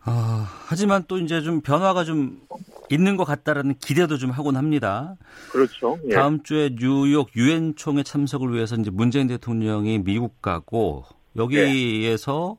아, 0.04 0.48
하지만 0.68 1.04
또 1.08 1.18
이제 1.20 1.42
좀 1.42 1.62
변화가 1.62 2.04
좀 2.04 2.42
있는 2.90 3.18
것 3.18 3.24
같다라는 3.24 3.76
기대도 3.76 4.18
좀 4.18 4.32
하곤 4.32 4.56
합니다. 4.56 5.16
그렇죠. 5.52 6.00
예. 6.06 6.16
다음 6.16 6.42
주에 6.42 6.72
뉴욕 6.76 7.30
유엔 7.36 7.76
총회 7.76 8.02
참석을 8.02 8.52
위해서 8.54 8.76
이제 8.76 8.90
문재인 8.90 9.28
대통령이 9.28 10.00
미국 10.00 10.42
가고 10.42 11.06
여기에서 11.36 12.58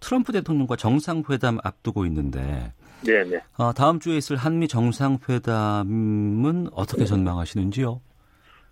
트럼프 0.00 0.32
대통령과 0.32 0.76
정상회담 0.76 1.58
앞두고 1.62 2.06
있는데 2.06 2.72
네 3.04 3.24
네. 3.24 3.40
어, 3.58 3.72
다음 3.72 4.00
주에 4.00 4.16
있을 4.16 4.36
한미 4.36 4.68
정상회담은 4.68 6.68
어떻게 6.72 7.04
전망하시는지요? 7.04 8.00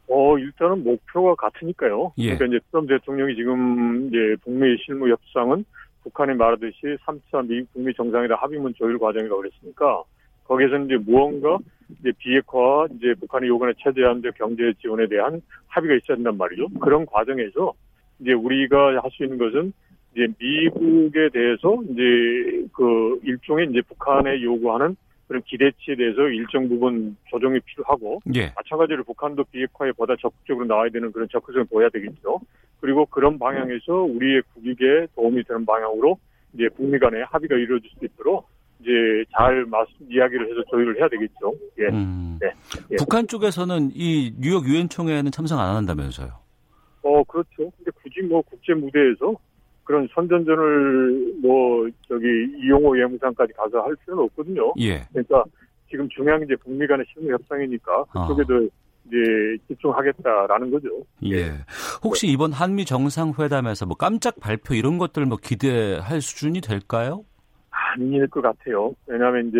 어, 0.09 0.39
일단은 0.39 0.85
목표가 0.85 1.35
같으니까요. 1.35 2.13
예. 2.19 2.37
그러니까 2.37 2.47
이제 2.47 2.61
트럼프 2.71 2.89
대통령이 2.89 3.35
지금 3.37 4.09
이제 4.09 4.37
북미 4.43 4.77
실무 4.85 5.11
협상은 5.11 5.65
북한이 6.03 6.35
말하듯이 6.35 6.97
3차 7.07 7.47
미국 7.49 7.73
북미 7.73 7.95
정상회담 7.95 8.37
합의문 8.39 8.75
조율 8.75 8.99
과정이라고 8.99 9.41
그랬으니까 9.41 10.03
거기에서는 10.45 10.87
이제 10.87 10.97
무언가 10.97 11.59
이제 12.01 12.13
비핵화 12.19 12.87
이제 12.97 13.15
북한이 13.19 13.49
요번에 13.49 13.73
체제하는 13.83 14.23
경제 14.37 14.73
지원에 14.81 15.09
대한 15.09 15.41
합의가 15.69 15.95
있어야 15.97 16.17
된단 16.17 16.37
말이죠. 16.37 16.69
그런 16.81 17.07
과정에서 17.07 17.73
이제 18.21 18.33
우리가 18.33 19.01
할 19.03 19.11
수 19.11 19.25
있는 19.25 19.39
것은 19.39 19.73
이제 20.15 20.29
미국에 20.39 21.29
대해서 21.33 21.77
이제 21.91 22.67
그 22.73 23.19
일종의 23.25 23.69
이제 23.71 23.83
북한에 23.83 24.41
요구하는 24.43 24.97
그런 25.27 25.43
기대치에 25.43 25.97
대해서 25.97 26.29
일정 26.29 26.69
부분 26.69 27.17
조정이 27.31 27.59
필요하고 27.61 28.21
예. 28.35 28.53
마찬가지로 28.55 29.05
북한도 29.05 29.45
비핵화에 29.45 29.93
보다 29.93 30.15
적극적으로 30.21 30.67
나와야 30.67 30.91
되는 30.91 31.11
그런 31.13 31.29
적극성을 31.33 31.65
보여야 31.67 31.89
되겠죠. 31.89 32.41
그리고 32.81 33.07
그런 33.07 33.39
방향에서 33.39 33.93
우리의 33.95 34.43
국익에 34.55 35.07
도움이 35.17 35.43
되는 35.45 35.65
방향으로 35.65 36.19
이제 36.53 36.69
북미 36.77 36.99
간의 36.99 37.25
합의가 37.25 37.57
이루어질 37.57 37.91
수 37.99 38.05
있도록 38.05 38.47
이제 38.81 38.91
잘 39.37 39.65
말씀 39.65 39.95
이야기를 40.09 40.51
해서 40.51 40.63
조율을 40.71 40.99
해야 40.99 41.09
되겠죠. 41.09 41.55
예. 41.79 41.85
음. 41.87 42.39
네. 42.41 42.53
예. 42.93 42.97
북한 42.97 43.27
쪽에서는 43.27 43.91
이 43.95 44.35
뉴욕 44.39 44.67
유엔 44.69 44.89
총회에는 44.91 45.31
참석 45.31 45.59
안 45.59 45.75
한다면서요? 45.75 46.44
어 47.05 47.23
그렇죠. 47.25 47.71
근데 47.77 47.91
굳이 48.03 48.23
뭐 48.23 48.43
국제 48.43 48.75
무대에서 48.75 49.35
그런 49.85 50.09
선전전을 50.15 51.35
뭐 51.43 51.87
저기 52.09 52.27
이용호 52.65 52.93
외무상까지 52.93 53.53
가서 53.53 53.83
할 53.83 53.95
필요는 53.97 54.25
없거든요. 54.25 54.73
예. 54.81 55.07
그러니까 55.13 55.45
지금 55.91 56.09
중요한 56.09 56.41
게 56.41 56.47
이제 56.47 56.57
북미 56.57 56.87
간의 56.87 57.05
실무 57.13 57.33
협상이니까 57.33 58.05
그쪽에도 58.05 58.57
어. 58.57 58.69
이제 59.07 59.63
집중하겠다라는 59.69 60.71
거죠. 60.71 60.89
예. 61.27 61.53
혹시 62.03 62.27
이번 62.27 62.53
한미 62.53 62.87
정상회담에서 62.87 63.85
뭐 63.85 63.97
깜짝 63.97 64.41
발표 64.41 64.75
이런 64.75 64.97
것들 64.97 65.27
뭐 65.27 65.37
기대할 65.37 66.23
수준이 66.23 66.63
될까요? 66.63 67.25
아닐 67.95 68.27
것 68.27 68.41
같아요. 68.43 68.95
왜냐하면 69.07 69.49
이제 69.49 69.59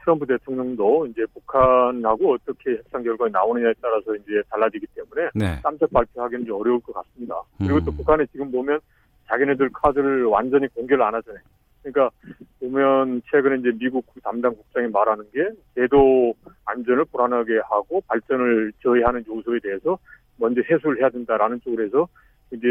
트럼프 0.00 0.26
대통령도 0.26 1.06
이제 1.06 1.24
북한하고 1.32 2.34
어떻게 2.34 2.76
협상 2.76 3.02
결과가 3.02 3.30
나오느냐에 3.30 3.74
따라서 3.80 4.14
이제 4.16 4.42
달라지기 4.50 4.86
때문에 4.94 5.30
네. 5.34 5.60
깜짝 5.62 5.90
발표하기는 5.92 6.46
좀 6.46 6.60
어려울 6.60 6.80
것 6.80 6.92
같습니다. 6.92 7.40
그리고 7.58 7.80
또 7.80 7.90
음. 7.92 7.96
북한에 7.96 8.26
지금 8.26 8.50
보면 8.50 8.80
자기네들 9.26 9.70
카드를 9.72 10.24
완전히 10.24 10.66
공개를 10.68 11.02
안 11.02 11.14
하잖아요. 11.14 11.42
그러니까 11.82 12.10
보면 12.58 13.22
최근에 13.30 13.58
이제 13.60 13.70
미국 13.78 14.04
담당 14.22 14.54
국장이 14.54 14.88
말하는 14.88 15.24
게 15.32 15.48
제도 15.74 16.34
안전을 16.64 17.04
불안하게 17.06 17.60
하고 17.70 18.00
발전을 18.08 18.72
저해하는 18.82 19.24
요소에 19.28 19.60
대해서 19.62 19.96
먼저 20.38 20.60
해소를 20.68 21.00
해야 21.00 21.08
된다라는 21.08 21.60
쪽으로 21.60 21.84
해서 21.84 22.08
이제 22.52 22.66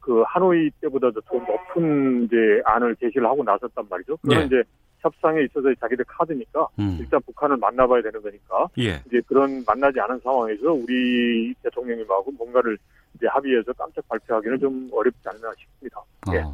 그 0.00 0.22
하노이 0.26 0.70
때보다도 0.80 1.20
더 1.22 1.36
높은 1.36 2.24
이제 2.24 2.36
안을 2.64 2.96
제시를 2.96 3.26
하고 3.26 3.42
나섰단 3.42 3.86
말이죠. 3.88 4.16
그건 4.18 4.40
예. 4.40 4.44
이제 4.46 4.62
협상에 5.00 5.42
있어서 5.42 5.74
자기들 5.80 6.04
카드니까 6.06 6.68
음. 6.78 6.96
일단 7.00 7.20
북한을 7.26 7.56
만나봐야 7.56 8.02
되는 8.02 8.22
거니까 8.22 8.68
예. 8.78 9.02
이제 9.06 9.20
그런 9.26 9.64
만나지 9.66 9.98
않은 10.00 10.20
상황에서 10.20 10.72
우리 10.72 11.52
대통령님하고 11.62 12.30
뭔가를 12.32 12.78
이제 13.16 13.26
합의해서 13.26 13.72
깜짝 13.72 14.06
발표하기는 14.08 14.60
좀 14.60 14.88
어렵지 14.92 15.20
않나 15.24 15.52
싶습니다. 15.58 15.98
어, 15.98 16.32
예. 16.34 16.44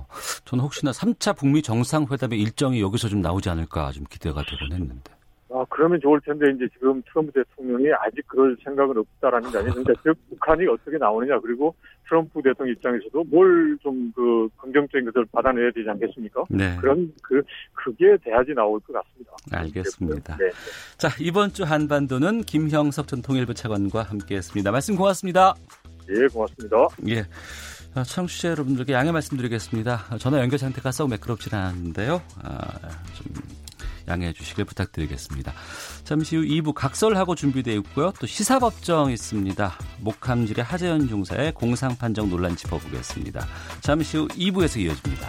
저는 0.47 0.65
혹시나 0.65 0.91
3차 0.91 1.37
북미 1.37 1.61
정상회담의 1.63 2.41
일정이 2.41 2.81
여기서 2.81 3.09
좀 3.09 3.21
나오지 3.21 3.51
않을까 3.51 3.93
좀 3.93 4.05
기대가 4.09 4.43
되곤 4.43 4.73
했는데. 4.73 5.18
아, 5.79 5.81
그러면 5.81 6.01
좋을 6.01 6.21
텐데, 6.21 6.51
이제 6.51 6.69
지금 6.75 7.01
트럼프 7.09 7.31
대통령이 7.33 7.87
아직 8.05 8.27
그럴 8.27 8.57
생각은 8.65 8.99
없다라는 8.99 9.51
게 9.51 9.59
아니에요. 9.59 9.75
그러니까 9.75 9.95
즉, 10.03 10.17
북한이 10.31 10.67
어떻게 10.67 10.99
나오느냐, 10.99 11.39
그리고 11.41 11.75
트럼프 12.09 12.43
대통령 12.43 12.75
입장에서도 12.75 13.25
뭘 13.25 13.79
좀 13.83 14.13
그 14.15 14.49
긍정적인 14.57 15.05
것을 15.13 15.27
받아내야 15.31 15.71
되지 15.75 15.89
않겠습니까? 15.89 16.45
네. 16.51 16.77
그런, 16.81 17.13
그, 17.23 17.43
그게 17.73 18.17
돼야지 18.25 18.53
나올 18.55 18.81
것 18.81 18.93
같습니다. 18.93 19.33
알겠습니다. 19.53 20.37
네. 20.37 20.51
자, 20.97 21.09
이번 21.21 21.53
주 21.53 21.63
한반도는 21.65 22.43
김형석 22.43 23.07
전 23.07 23.23
통일부 23.23 23.55
차관과 23.55 24.03
함께 24.03 24.37
했습니다. 24.37 24.73
말씀 24.73 24.97
고맙습니다. 24.97 25.55
예, 26.11 26.27
고맙습니다. 26.27 26.77
예. 27.09 27.25
청취자 28.05 28.51
여러분들께 28.51 28.93
양해 28.93 29.13
말씀드리겠습니다. 29.13 30.19
전화 30.19 30.41
연결 30.41 30.59
상태가 30.59 30.91
썩 30.91 31.09
매끄럽지 31.11 31.55
않은데요. 31.55 32.21
아, 32.43 32.59
좀 33.15 33.27
양해해 34.09 34.33
주시길 34.33 34.65
부탁드리겠습니다. 34.65 35.53
잠시 36.05 36.37
후 36.37 36.43
2부 36.43 36.73
각설하고 36.75 37.35
준비되어 37.35 37.75
있고요. 37.77 38.13
또 38.19 38.27
시사법정 38.27 39.11
있습니다. 39.11 39.79
목함질의 40.01 40.65
하재현 40.65 41.09
중사의 41.09 41.53
공상판정 41.53 42.31
논란 42.31 42.57
짚어보겠습니다. 42.57 43.47
잠시 43.81 44.17
후 44.17 44.29
2부에서 44.29 44.81
이어집니다. 44.81 45.29